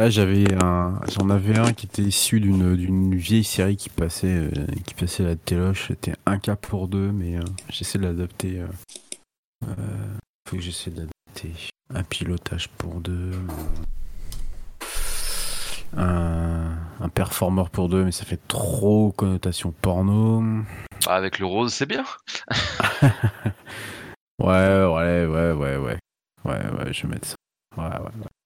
Là, 0.00 0.08
j'avais 0.08 0.50
un, 0.54 0.98
j'en 1.10 1.28
avais 1.28 1.58
un 1.58 1.74
qui 1.74 1.84
était 1.84 2.00
issu 2.00 2.40
d'une, 2.40 2.74
d'une 2.74 3.14
vieille 3.14 3.44
série 3.44 3.76
qui 3.76 3.90
passait, 3.90 4.34
euh, 4.34 4.50
qui 4.86 4.94
passait 4.94 5.24
à 5.24 5.26
la 5.26 5.36
téloche. 5.36 5.88
C'était 5.88 6.14
un 6.24 6.38
cas 6.38 6.56
pour 6.56 6.88
deux, 6.88 7.12
mais 7.12 7.36
euh, 7.36 7.42
j'essaie 7.68 7.98
de 7.98 8.04
l'adapter. 8.04 8.60
Euh, 8.60 9.66
faut 10.48 10.56
que 10.56 10.62
j'essaie 10.62 10.90
de 10.90 11.00
l'adapter. 11.00 11.52
Un 11.94 12.02
pilotage 12.02 12.70
pour 12.78 12.94
deux. 13.02 13.32
Un, 15.94 16.78
un 16.98 17.08
performeur 17.10 17.68
pour 17.68 17.90
deux, 17.90 18.02
mais 18.02 18.12
ça 18.12 18.24
fait 18.24 18.40
trop 18.48 19.12
connotation 19.12 19.70
porno. 19.82 20.42
Bah, 21.04 21.12
avec 21.12 21.38
le 21.38 21.44
rose, 21.44 21.74
c'est 21.74 21.84
bien. 21.84 22.06
Ouais, 24.42 24.46
ouais, 24.46 25.26
ouais, 25.26 25.52
ouais, 25.52 25.76
ouais. 25.76 25.98
Ouais, 26.46 26.70
ouais, 26.78 26.92
je 26.94 27.02
vais 27.02 27.08
mettre 27.08 27.28
ça. 27.28 27.36
Ouais, 27.76 27.84
ouais, 27.84 27.98
ouais. 27.98 28.39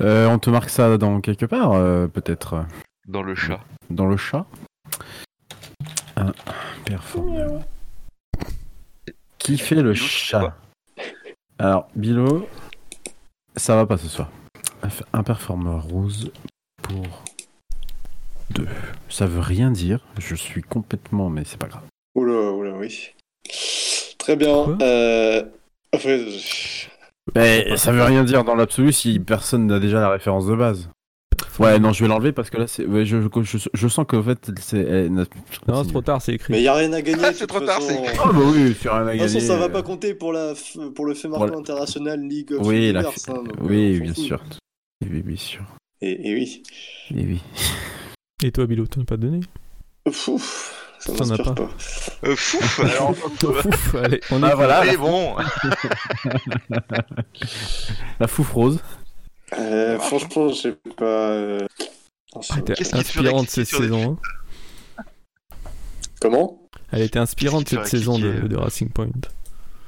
Euh, 0.00 0.26
on 0.28 0.38
te 0.38 0.48
marque 0.48 0.70
ça 0.70 0.96
dans 0.96 1.20
quelque 1.20 1.44
part, 1.44 1.72
euh, 1.72 2.06
peut-être 2.06 2.64
Dans 3.06 3.22
le 3.22 3.34
chat. 3.34 3.60
Dans 3.90 4.06
le 4.06 4.16
chat 4.16 4.46
Un 6.16 6.32
performeur. 6.84 7.60
Qui 9.38 9.58
fait 9.58 9.74
le 9.74 9.92
Bilo, 9.92 10.06
chat? 10.06 10.56
Alors, 11.58 11.88
Bilo, 11.94 12.48
ça 13.56 13.76
va 13.76 13.84
pas 13.84 13.98
ce 13.98 14.08
soir. 14.08 14.30
Un 15.12 15.22
performeur 15.22 15.82
rose 15.82 16.32
pour 16.82 17.22
deux. 18.50 18.68
Ça 19.10 19.26
veut 19.26 19.40
rien 19.40 19.70
dire. 19.70 20.00
Je 20.18 20.34
suis 20.34 20.62
complètement, 20.62 21.28
mais 21.28 21.44
c'est 21.44 21.58
pas 21.58 21.68
grave. 21.68 21.84
Oula, 22.14 22.52
oula, 22.52 22.72
oui. 22.72 23.12
Très 24.18 24.36
bien. 24.36 24.78
Euh... 24.80 25.42
Mais 27.34 27.76
ça 27.76 27.92
veut 27.92 28.02
rien 28.02 28.24
dire 28.24 28.44
dans 28.44 28.54
l'absolu 28.54 28.92
si 28.92 29.18
personne 29.20 29.66
n'a 29.66 29.78
déjà 29.78 30.00
la 30.00 30.10
référence 30.10 30.46
de 30.46 30.54
base. 30.54 30.88
Ouais, 31.58 31.78
non, 31.78 31.92
je 31.92 32.02
vais 32.02 32.08
l'enlever 32.08 32.32
parce 32.32 32.48
que 32.48 32.56
là, 32.56 32.66
c'est, 32.66 32.86
ouais, 32.86 33.04
je, 33.04 33.18
je, 33.42 33.58
je 33.74 33.88
sens 33.88 34.06
qu'en 34.08 34.22
fait, 34.22 34.50
c'est. 34.60 34.78
elle 34.78 35.12
n'a- 35.12 35.24
Non, 35.68 35.84
c'est 35.84 35.90
trop 35.90 36.00
tard, 36.00 36.22
c'est 36.22 36.32
écrit. 36.34 36.52
Mais 36.54 36.58
il 36.60 36.62
n'y 36.62 36.68
a 36.68 36.74
rien 36.74 36.92
à 36.94 37.02
gagner. 37.02 37.22
Ah, 37.22 37.30
de 37.32 37.34
c'est 37.36 37.40
toute 37.46 37.48
trop 37.56 37.60
tard, 37.66 37.80
façon. 37.82 38.02
c'est- 38.04 38.18
Ah 38.22 38.32
bah 38.32 38.38
oui, 38.44 38.74
sur 38.74 38.94
un 38.94 39.04
De 39.04 39.10
toute 39.12 39.20
façon, 39.20 39.40
ça 39.40 39.56
va 39.56 39.68
pas 39.68 39.82
compter 39.82 40.14
pour, 40.14 40.32
la 40.32 40.54
f- 40.54 40.90
pour 40.92 41.04
le 41.04 41.14
fait 41.14 41.28
marquant 41.28 41.46
Voilà. 41.46 41.58
international 41.58 42.20
League 42.20 42.52
of 42.52 42.66
Oui, 42.66 42.92
hein, 42.96 43.02
euh, 43.28 43.34
oui, 43.60 44.00
bien 44.00 44.14
sûr. 44.14 44.42
Oui, 45.02 45.22
bien 45.22 45.36
sûr. 45.36 45.62
Et, 46.00 46.30
et 46.30 46.34
oui. 46.34 46.62
Et 47.14 47.24
oui. 47.26 47.42
Et 48.42 48.50
toi, 48.52 48.66
Bilo, 48.66 48.86
t'en 48.86 49.02
as 49.02 49.04
pas 49.04 49.16
donné? 49.18 49.40
Ouf, 50.06 50.30
ça 51.00 51.12
T'en 51.12 51.24
as 51.24 51.28
m'inspire 51.28 51.54
pas. 51.54 51.62
pas. 51.66 51.70
Euh, 52.28 52.36
fouf, 52.36 52.80
alors, 52.84 53.10
Ouf, 53.10 53.94
allez, 53.96 54.20
on 54.30 54.42
Ah 54.42 54.50
est 54.50 54.54
voilà, 54.54 54.76
allez, 54.78 54.96
bon. 54.96 55.34
la 58.18 58.26
fouffe 58.28 58.52
rose. 58.52 58.78
Euh, 59.58 59.98
franchement, 59.98 60.48
je 60.50 60.54
sais 60.54 60.76
pas. 60.96 61.04
euh, 61.04 61.58
non, 62.34 62.40
Ah, 62.50 62.54
elle 62.54 62.58
était 62.60 62.74
Qu'est-ce 62.74 62.96
inspirante 62.96 63.46
cliquer 63.48 63.64
cette 63.64 63.80
saison. 63.80 64.18
Comment? 66.20 66.60
Elle 66.92 67.02
était 67.02 67.18
inspirante 67.18 67.68
cette 67.68 67.86
saison 67.86 68.18
de, 68.18 68.32
de 68.46 68.56
Racing 68.56 68.90
Point. 68.90 69.08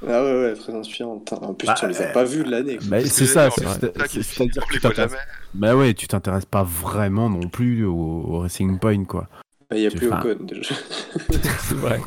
Ah 0.05 0.20
ouais, 0.25 0.33
ouais, 0.42 0.55
très 0.55 0.75
inspirante. 0.75 1.33
En 1.33 1.55
plus, 1.55 1.66
Bah, 1.66 1.75
tu 1.79 1.87
les 1.87 2.01
as 2.01 2.09
euh, 2.09 2.12
pas 2.12 2.25
vus 2.25 2.42
de 2.42 2.51
l'année. 2.51 2.79
Bah, 2.87 3.05
c'est 3.05 3.27
ça, 3.27 3.51
c'est-à-dire 3.51 3.92
que 4.66 4.72
tu 4.72 4.81
t'intéresses. 4.81 5.12
Bah 5.55 5.77
ouais, 5.77 5.94
tu 5.94 6.09
t'intéresses 6.09 6.44
pas 6.46 6.64
vraiment 6.64 7.29
non 7.31 7.48
plus 7.48 7.85
au, 7.85 7.94
au 7.94 8.38
Racing 8.40 8.79
Point, 8.81 9.05
quoi. 9.05 9.29
Bah, 9.72 9.78
Il 9.78 9.82
y 9.82 9.87
a 9.87 9.90
tu- 9.90 9.98
plus 9.98 10.08
Ocon 10.08 10.37
déjà. 10.40 10.74
C'est 11.61 11.74
vrai. 11.74 12.00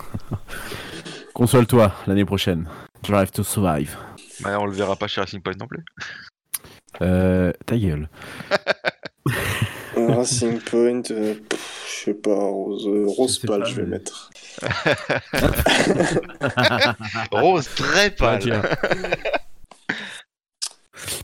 Console-toi 1.34 1.93
l'année 2.08 2.25
prochaine. 2.25 2.67
Drive 3.04 3.32
to 3.32 3.43
Survive. 3.43 3.95
Bah, 4.41 4.58
on 4.60 4.65
le 4.65 4.71
verra 4.73 4.95
pas 4.95 5.08
chez 5.08 5.21
Racing 5.21 5.41
Point 5.41 5.54
non 5.60 5.67
plus. 5.67 5.84
Euh, 7.01 7.51
ta 7.65 7.78
gueule. 7.78 8.10
Racing 9.95 10.60
Point, 10.60 11.01
euh, 11.12 11.36
pff, 11.49 11.95
je 11.99 12.06
sais 12.06 12.13
pas, 12.13 12.36
rose, 12.36 12.86
euh, 12.88 13.06
rose 13.08 13.39
pâle, 13.39 13.62
pas, 13.62 13.65
je 13.65 13.75
vais 13.75 13.84
mais- 13.84 13.89
mettre. 13.89 14.30
Rose 17.32 17.67
très 17.75 18.12
pâle. 18.12 18.62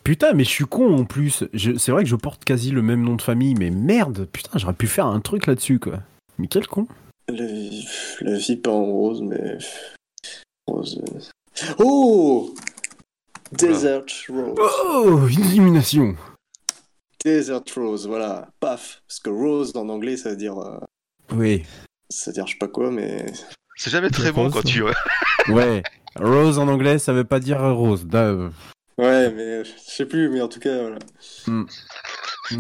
Putain, 0.04 0.34
mais 0.34 0.43
je 0.43 0.49
suis 0.49 0.65
con 0.65 0.97
en 0.97 1.06
plus. 1.06 1.43
Je- 1.54 1.77
C'est 1.77 1.91
vrai 1.91 2.04
que 2.04 2.10
je 2.10 2.15
porte 2.15 2.43
quasi 2.43 2.71
le 2.71 2.82
même 2.82 3.04
nom 3.04 3.15
de 3.15 3.21
famille, 3.21 3.56
mais 3.56 3.69
merde, 3.69 4.27
putain, 4.32 4.58
j'aurais 4.58 4.73
pu 4.73 4.88
faire 4.88 5.06
un 5.06 5.19
truc 5.19 5.45
là-dessus, 5.47 5.80
quoi. 5.80 5.99
Mais 6.41 6.47
quel 6.47 6.65
con. 6.67 6.88
La 7.30 7.45
vie, 7.45 7.88
la 8.21 8.36
vie 8.36 8.56
pas 8.58 8.71
en 8.71 8.86
rose, 8.86 9.21
mais. 9.21 9.60
Rose. 10.67 10.99
Oh 11.77 12.56
Desert 13.51 14.06
Rose. 14.27 14.56
Oh, 14.58 15.27
une 15.27 15.45
illumination. 15.45 16.15
Desert 17.23 17.62
Rose, 17.75 18.08
voilà. 18.08 18.49
Paf. 18.60 19.04
Parce 19.08 19.19
que 19.19 19.30
rose 19.30 19.75
en 19.75 19.88
anglais, 19.89 20.17
ça 20.17 20.32
veut 20.32 20.36
dire. 20.36 20.58
euh, 20.58 20.80
Oui. 21.32 21.63
ça 22.10 22.32
veut 22.32 22.34
dire 22.34 22.47
je 22.47 22.54
sais 22.54 22.58
pas 22.58 22.67
quoi, 22.67 22.89
mais. 22.89 23.27
C'est 23.75 23.91
jamais 23.91 24.10
très 24.10 24.32
bon 24.32 24.45
Rose, 24.45 24.54
quand 24.54 24.63
tu. 24.63 24.84
Ouais. 25.49 25.84
Rose 26.19 26.58
en 26.58 26.67
anglais, 26.67 26.97
ça 26.97 27.13
veut 27.13 27.23
pas 27.23 27.39
dire 27.39 27.62
rose. 27.62 28.08
Euh, 28.15 28.49
Ouais, 28.97 29.32
mais 29.32 29.41
euh, 29.43 29.63
je 29.63 29.69
sais 29.77 30.06
plus, 30.06 30.27
mais 30.30 30.41
en 30.41 30.47
tout 30.49 30.60
cas, 30.60 30.82
voilà. 30.82 30.99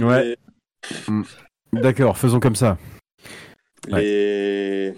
Ouais, 0.07 0.37
Les, 1.03 1.81
d'accord, 1.81 2.17
faisons 2.17 2.39
comme 2.39 2.55
ça. 2.55 2.77
Les... 3.87 4.93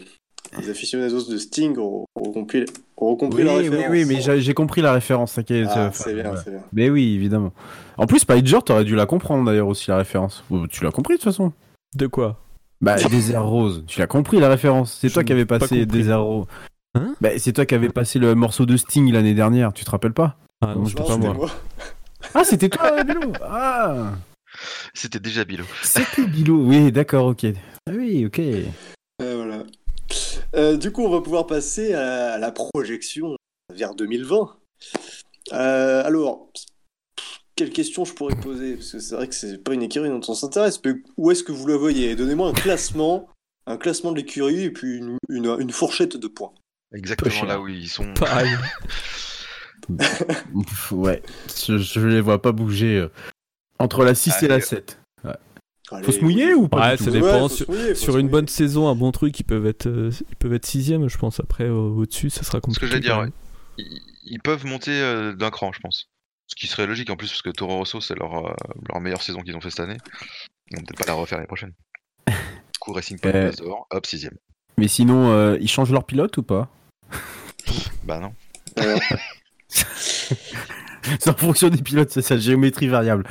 les 0.60 0.70
aficionados 0.70 1.30
de 1.30 1.38
Sting 1.38 1.78
auront, 1.78 2.06
compris, 2.34 2.66
auront 2.98 3.16
compris 3.16 3.44
Oui, 3.44 3.48
la 3.48 3.56
oui, 3.58 3.70
référence. 3.70 3.92
oui, 3.92 4.06
mais 4.06 4.22
j'ai 4.22 4.42
j'ai 4.42 4.54
compris 4.54 4.82
la 4.82 4.94
référence, 4.94 5.34
t'inquiète. 5.34 5.68
Ah, 5.72 5.90
c'est 5.94 6.14
bien, 6.14 6.32
ouais. 6.32 6.38
c'est 6.44 6.52
bien. 6.52 6.64
Mais 6.74 6.90
oui, 6.90 7.14
évidemment. 7.16 7.54
En 7.98 8.06
plus, 8.08 8.20
Spider, 8.20 8.60
t'aurais 8.66 8.84
dû 8.84 8.96
la 8.96 9.06
comprendre 9.06 9.46
d'ailleurs 9.46 9.68
aussi, 9.68 9.90
la 9.90 9.98
référence. 9.98 10.44
Oh, 10.50 10.68
Tu 10.68 10.84
l'as 10.84 10.92
compris 10.92 11.16
de 11.16 11.18
toute 11.20 11.26
façon. 11.32 11.54
De 11.96 12.08
quoi? 12.08 12.40
Bah, 12.82 12.96
Désert 13.10 13.46
Rose. 13.46 13.84
Tu 13.88 14.00
l'as 14.00 14.08
compris 14.08 14.40
la 14.40 14.50
référence. 14.50 14.98
C'est 15.00 15.10
toi 15.10 15.24
qui 15.24 15.32
avais 15.32 15.46
pas 15.46 15.60
passé. 15.60 15.86
Désert 15.86 16.24
Rose. 16.24 16.46
Hein? 16.96 17.16
Bah, 17.22 17.30
c'est 17.38 17.54
toi 17.54 17.66
qui 17.66 17.74
avais 17.76 17.90
passé 17.90 18.20
le 18.20 18.36
morceau 18.36 18.66
de 18.66 18.78
Sting 18.78 19.12
l'année 19.12 19.34
dernière, 19.34 19.74
tu 19.74 19.84
te 19.86 19.90
rappelles 19.90 20.14
pas? 20.14 20.36
Ah 20.62 20.74
non, 20.76 20.84
Non, 20.84 20.90
pas 20.90 21.04
c'était 21.06 21.18
moi. 21.18 21.34
moi. 21.34 21.50
Ah, 22.36 22.44
c'était 22.44 22.70
toi, 22.70 22.92
Ah 23.44 24.12
C'était 24.94 25.20
déjà 25.20 25.44
Bilo. 25.46 25.66
C'était 25.84 26.26
Bilo, 26.26 26.56
oui, 26.66 26.92
d'accord, 26.92 27.28
ok. 27.28 27.46
Ah 27.88 27.92
oui, 27.94 28.26
ok. 28.26 28.40
Euh, 28.40 28.64
voilà. 29.22 29.64
Euh, 30.56 30.78
du 30.78 30.92
coup, 30.92 31.04
on 31.04 31.10
va 31.10 31.22
pouvoir 31.22 31.48
passer 31.48 31.94
à 31.94 32.38
la 32.38 32.52
projection 32.52 33.36
vers 33.74 33.96
2020. 33.96 34.56
Euh, 35.54 36.04
alors, 36.06 36.50
quelle 37.56 37.72
question 37.72 38.06
je 38.06 38.14
pourrais 38.14 38.36
poser? 38.36 38.76
Parce 38.76 38.92
que 38.92 39.00
c'est 39.00 39.16
vrai 39.16 39.28
que 39.28 39.36
c'est 39.36 39.58
pas 39.64 39.74
une 39.74 39.84
écurie 39.84 40.10
dont 40.10 40.22
on 40.28 40.34
s'intéresse, 40.34 40.80
mais 40.86 40.94
où 41.18 41.32
est-ce 41.32 41.44
que 41.44 41.52
vous 41.52 41.68
la 41.68 41.78
voyez? 41.78 42.16
Donnez-moi 42.16 42.50
un 42.50 42.54
classement, 42.54 43.28
un 43.66 43.78
classement 43.78 44.12
de 44.12 44.18
l'écurie 44.18 44.64
et 44.66 44.72
puis 44.72 44.98
une, 44.98 45.18
une- 45.30 45.56
une 45.60 45.72
fourchette 45.72 46.18
de 46.18 46.28
points. 46.28 46.54
Exactement 46.94 47.44
là 47.46 47.60
où 47.60 47.68
ils 47.68 47.90
sont. 47.90 48.14
Pareil. 48.14 48.52
Ouais, 50.92 51.22
je, 51.68 51.78
je 51.78 52.00
les 52.00 52.22
vois 52.22 52.42
pas 52.42 52.54
bouger 52.54 52.98
euh, 53.00 53.10
entre 53.84 54.04
la 54.04 54.16
6 54.16 54.44
et 54.44 54.48
la 54.48 54.56
Allez. 54.56 54.64
7. 54.64 55.00
Allez, 55.92 56.04
Faut 56.06 56.12
se 56.14 56.22
mouiller 56.22 56.54
ou 56.56 56.68
pas 56.70 56.80
Ouais, 56.92 56.98
du 56.98 57.04
ça 57.04 57.12
tout 57.12 57.18
dépend. 57.18 57.48
sur 57.50 57.70
mouiller, 57.70 58.20
une 58.22 58.30
bonne 58.30 58.48
saison, 58.48 58.88
un 58.88 58.96
bon 58.96 59.12
truc, 59.12 59.40
ils 59.40 59.44
peuvent 59.44 59.68
être, 59.68 59.86
euh, 59.88 60.10
ils 60.30 60.36
peuvent 60.38 60.54
être 60.54 60.66
sixième, 60.66 61.08
je 61.08 61.18
pense. 61.20 61.40
Après, 61.40 61.70
au- 61.70 61.98
au-dessus, 61.98 62.30
ça 62.32 62.42
sera 62.44 62.58
Ce 62.58 62.62
compliqué. 62.62 62.80
que 62.82 62.88
j'allais 62.88 63.02
dire, 63.02 63.20
ouais. 63.20 63.30
Ils, 63.78 64.02
ils 64.24 64.40
peuvent 64.40 64.66
monter 64.66 64.92
euh, 64.92 65.34
d'un 65.36 65.52
cran, 65.52 65.72
je 65.72 65.80
pense. 65.82 66.08
Ce 66.48 66.56
qui 66.56 66.66
serait 66.68 66.88
logique 66.88 67.10
en 67.12 67.16
plus, 67.16 67.28
parce 67.30 67.42
que 67.44 67.50
Toro 67.52 67.76
Rosso, 67.78 68.02
c'est 68.02 68.16
leur, 68.18 68.48
euh, 68.48 68.54
leur 68.90 69.02
meilleure 69.02 69.22
saison 69.22 69.42
qu'ils 69.42 69.56
ont 69.56 69.62
fait 69.62 69.70
cette 69.70 69.82
année. 69.82 69.98
Ils 70.72 70.78
vont 70.78 70.84
peut-être 70.84 71.00
pas 71.00 71.06
la 71.06 71.14
refaire 71.14 71.38
l'année 71.38 71.48
prochaine. 71.48 71.74
Du 72.28 72.34
coup, 72.80 72.94
Racing 72.94 73.20
Point 73.20 73.32
Euh. 73.36 73.48
passe 73.50 73.58
dehors, 73.58 73.86
hop, 73.92 74.06
sixième. 74.08 74.34
Mais 74.80 74.88
sinon, 74.88 75.30
euh, 75.32 75.58
ils 75.62 75.70
changent 75.70 75.92
leur 75.92 76.06
pilote 76.06 76.36
ou 76.38 76.44
pas? 76.44 76.70
Bah 78.06 78.20
non. 78.20 78.34
C'est 79.68 81.30
en 81.30 81.34
fonction 81.36 81.70
des 81.70 81.82
pilotes, 81.82 82.10
c'est 82.12 82.22
ça, 82.22 82.38
géométrie 82.38 82.88
variable. 82.88 83.26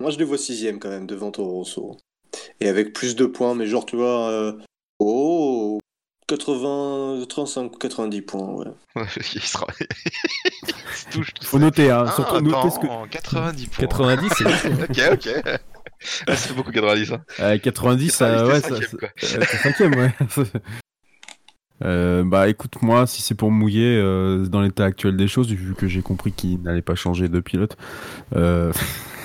Moi, 0.00 0.10
je 0.10 0.18
les 0.18 0.24
vois 0.24 0.38
sixième 0.38 0.78
quand 0.78 0.88
même, 0.90 1.06
devant 1.06 1.30
Toro 1.30 1.52
Rosso. 1.52 1.96
Et 2.60 2.68
avec 2.68 2.92
plus 2.92 3.16
de 3.16 3.26
points, 3.26 3.54
mais 3.54 3.66
genre, 3.66 3.86
tu 3.86 3.96
vois, 3.96 4.28
euh, 4.30 4.52
oh, 4.98 5.78
80, 6.28 7.24
35, 7.28 7.78
90 7.78 8.22
points, 8.22 8.48
ouais. 8.54 8.66
il 9.34 9.42
sera. 9.42 9.66
il 9.80 10.94
se 10.94 11.08
touche 11.10 11.34
tout 11.34 11.44
Faut 11.44 11.58
ça. 11.58 11.64
noter, 11.64 11.90
hein. 11.90 12.04
Ah, 12.08 12.12
surtout 12.12 12.40
noter 12.40 12.70
ce 12.70 12.78
que. 12.78 12.86
attends, 12.86 13.06
90 13.08 13.66
points. 13.68 13.86
90, 13.86 14.28
c'est 14.36 15.04
ok, 15.12 15.12
ok. 15.12 15.58
Ah, 16.26 16.36
ça 16.36 16.48
fait 16.48 16.54
beaucoup 16.54 16.72
90, 16.72 17.12
hein. 17.12 17.24
Euh, 17.40 17.58
90, 17.58 18.10
ça, 18.10 18.28
90, 18.30 18.94
ouais, 18.94 19.10
t'es 19.20 19.56
cinquième, 19.58 19.94
ouais. 19.94 20.12
Euh, 21.84 22.24
bah 22.24 22.48
écoute, 22.48 22.80
moi, 22.82 23.06
si 23.06 23.20
c'est 23.22 23.34
pour 23.34 23.50
mouiller 23.50 23.96
euh, 23.98 24.46
dans 24.46 24.60
l'état 24.62 24.84
actuel 24.86 25.16
des 25.16 25.28
choses, 25.28 25.48
vu 25.48 25.74
que 25.74 25.86
j'ai 25.86 26.00
compris 26.02 26.32
qu'il 26.32 26.62
n'allait 26.62 26.80
pas 26.82 26.94
changer 26.94 27.28
de 27.28 27.40
pilote, 27.40 27.76
euh, 28.34 28.72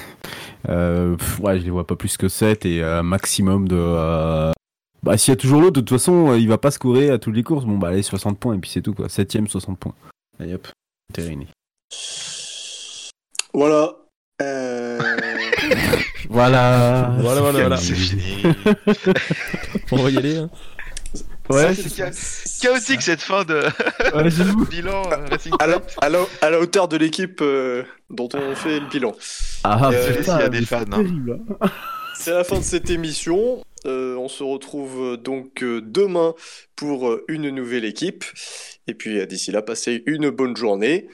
euh, 0.70 1.16
pff, 1.16 1.40
ouais, 1.40 1.60
je 1.60 1.64
les 1.64 1.70
vois 1.72 1.88
pas 1.88 1.96
plus 1.96 2.18
que 2.18 2.28
7 2.28 2.66
et 2.66 2.84
un 2.84 3.04
maximum 3.04 3.68
de. 3.68 3.76
euh, 3.78 4.52
Bah, 5.04 5.18
s'il 5.18 5.32
y 5.32 5.34
a 5.34 5.38
toujours 5.38 5.62
l'autre, 5.62 5.74
de 5.76 5.82
toute 5.82 5.98
façon, 5.98 6.36
il 6.36 6.48
va 6.48 6.58
pas 6.58 6.72
scorer 6.72 7.10
à 7.10 7.18
toutes 7.20 7.36
les 7.36 7.44
courses. 7.44 7.66
Bon, 7.66 7.78
bah, 7.78 7.88
allez, 7.90 8.04
60 8.04 8.38
points 8.38 8.56
et 8.56 8.60
puis 8.60 8.70
c'est 8.70 8.82
tout, 8.82 8.94
quoi. 8.94 9.08
7ème, 9.08 9.48
60 9.48 9.80
points. 9.80 9.94
Allez 10.40 10.54
hop, 10.56 10.68
terminé. 11.14 11.48
Voilà. 13.54 13.94
Euh... 14.42 15.00
Voilà. 16.30 17.14
Voilà, 17.20 17.42
voilà, 17.42 17.60
voilà. 17.60 17.78
C'est 17.78 17.94
fini. 17.94 18.24
On 19.92 19.98
va 19.98 20.10
y 20.10 20.18
aller. 20.18 20.38
hein. 20.38 20.50
Ouais, 21.52 21.76
c'est 21.76 21.90
c'est 21.90 21.96
cha- 21.96 22.68
chaotique 22.70 23.02
cette 23.02 23.22
fin 23.22 23.44
de 23.44 23.62
Ouais, 24.16 24.30
bilan 24.70 25.04
euh, 25.12 25.26
Racing 25.30 25.54
à, 25.60 25.68
la, 25.68 25.80
Point. 25.80 25.90
à, 26.02 26.10
la, 26.10 26.26
à 26.42 26.50
la 26.50 26.60
hauteur 26.60 26.88
de 26.88 26.98
l'équipe 26.98 27.40
euh, 27.42 27.84
dont 28.10 28.30
on 28.34 28.56
fait 28.56 28.80
le 28.80 28.88
bilan. 28.88 29.14
Ah, 29.64 29.90
Euh, 29.94 30.12
putain, 30.18 30.24
s'il 30.34 30.42
y 30.42 30.46
a 30.46 30.50
des 30.50 30.60
mais 30.60 30.66
fans, 30.66 30.80
c'est 30.88 30.94
hein. 30.94 31.04
terrible, 31.04 31.40
hein. 31.62 31.68
C'est 32.16 32.32
la 32.32 32.44
fin 32.44 32.60
de 32.60 32.64
cette 32.64 32.90
émission. 32.92 33.64
Euh, 33.88 34.16
on 34.16 34.28
se 34.28 34.44
retrouve 34.44 35.18
donc 35.18 35.64
demain 35.64 36.36
pour 36.76 37.18
une 37.28 37.50
nouvelle 37.50 37.84
équipe. 37.86 38.24
Et 38.88 38.94
puis 38.94 39.26
d'ici 39.26 39.52
là, 39.52 39.64
passez 39.64 40.04
une 40.06 40.30
bonne 40.30 40.56
journée. 40.56 41.08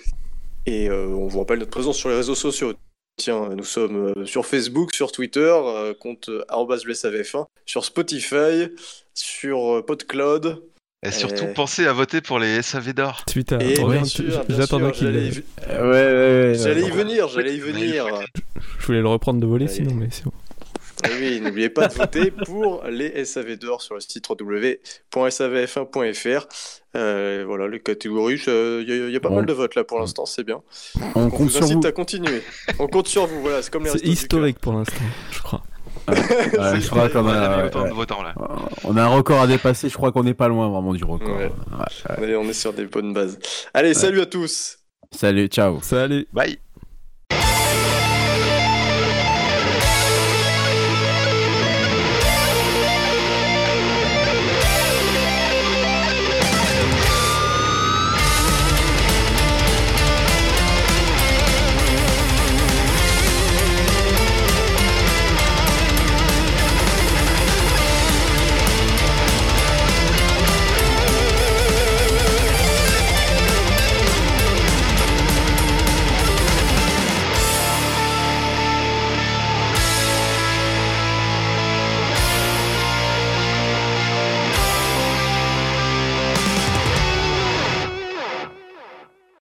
Et 0.65 0.89
euh, 0.89 1.05
on 1.07 1.27
vous 1.27 1.39
rappelle 1.39 1.59
notre 1.59 1.71
présence 1.71 1.95
sur 1.97 2.09
les 2.09 2.15
réseaux 2.15 2.35
sociaux. 2.35 2.73
Tiens, 3.17 3.49
nous 3.55 3.63
sommes 3.63 4.13
euh, 4.15 4.25
sur 4.25 4.45
Facebook, 4.45 4.93
sur 4.93 5.11
Twitter, 5.11 5.39
euh, 5.51 5.93
compte 5.99 6.29
euh, 6.29 6.43
arobase 6.49 6.85
le 6.85 6.93
SAVF1, 6.93 7.45
sur 7.65 7.83
Spotify, 7.83 8.67
sur 9.15 9.83
PodCloud. 9.87 10.61
Et 11.03 11.11
surtout, 11.11 11.45
Euh. 11.45 11.53
pensez 11.53 11.85
à 11.87 11.93
voter 11.93 12.21
pour 12.21 12.37
les 12.39 12.61
SAV 12.61 12.93
d'or. 12.93 13.23
Bien 13.35 14.03
j'attendais 14.49 14.91
qu'il. 14.91 15.07
y- 15.07 15.11
Ouais, 15.11 15.79
ouais, 15.79 15.81
ouais. 15.81 16.53
j'allais 16.55 16.81
y 16.83 16.89
venir, 16.91 17.27
j'allais 17.27 17.55
y 17.55 17.59
venir. 17.59 18.05
Je 18.79 18.85
voulais 18.85 19.01
le 19.01 19.07
reprendre 19.07 19.39
de 19.39 19.45
voler 19.47 19.65
Allez. 19.65 19.73
sinon, 19.73 19.93
mais 19.95 20.07
c'est 20.11 20.23
bon. 20.25 20.31
Et 21.05 21.09
oui, 21.19 21.39
n'oubliez 21.41 21.69
pas 21.69 21.87
de 21.87 21.93
voter 21.93 22.31
pour 22.31 22.83
les 22.89 23.23
SAV 23.25 23.57
d'or 23.57 23.81
sur 23.81 23.95
le 23.95 24.01
site 24.01 24.27
www.savf1.fr. 24.29 26.47
Euh, 26.95 27.43
voilà, 27.45 27.67
les 27.67 27.79
catégories, 27.79 28.41
il 28.47 29.09
y, 29.11 29.15
a 29.15 29.19
pas 29.19 29.29
On- 29.29 29.35
mal 29.35 29.45
de 29.45 29.53
votes 29.53 29.75
là 29.75 29.83
pour 29.83 29.99
l'instant, 29.99 30.25
c'est 30.25 30.43
bien. 30.43 30.61
On 31.15 31.25
On 31.25 31.29
compte 31.29 31.41
vous 31.41 31.49
sur 31.49 31.65
vous. 31.67 31.85
à 31.85 31.91
continuer. 31.91 32.41
On 32.79 32.87
compte 32.87 33.07
sur 33.07 33.27
vous, 33.27 33.41
voilà, 33.41 33.61
c'est 33.61 33.71
comme 33.71 33.83
les 33.83 33.91
C'est 33.91 34.03
historique 34.05 34.59
pour 34.59 34.73
l'instant, 34.73 34.95
je 35.31 35.39
crois. 35.41 35.61
Ouais, 36.07 36.79
je 36.79 36.89
crois 36.89 37.09
qu'on 37.09 37.25
On 37.25 37.27
a 37.27 37.65
ouais. 37.65 37.91
votants 37.91 38.23
là. 38.23 38.33
on 38.85 38.95
un 38.97 39.07
record 39.07 39.41
à 39.41 39.47
dépasser. 39.47 39.89
Je 39.89 39.95
crois 39.95 40.11
qu'on 40.11 40.23
n'est 40.23 40.33
pas 40.33 40.47
loin 40.47 40.69
vraiment 40.69 40.93
du 40.93 41.03
record. 41.03 41.37
Ouais. 41.37 41.45
Ouais. 41.45 41.51
Allez, 42.23 42.35
on 42.37 42.43
est 42.45 42.53
sur 42.53 42.73
des 42.73 42.85
bonnes 42.85 43.13
bases. 43.13 43.37
Allez, 43.73 43.93
salut 43.93 44.21
à 44.21 44.25
tous 44.25 44.79
Salut, 45.11 45.47
ciao. 45.47 45.79
Salut 45.81 46.27
Bye 46.33 46.57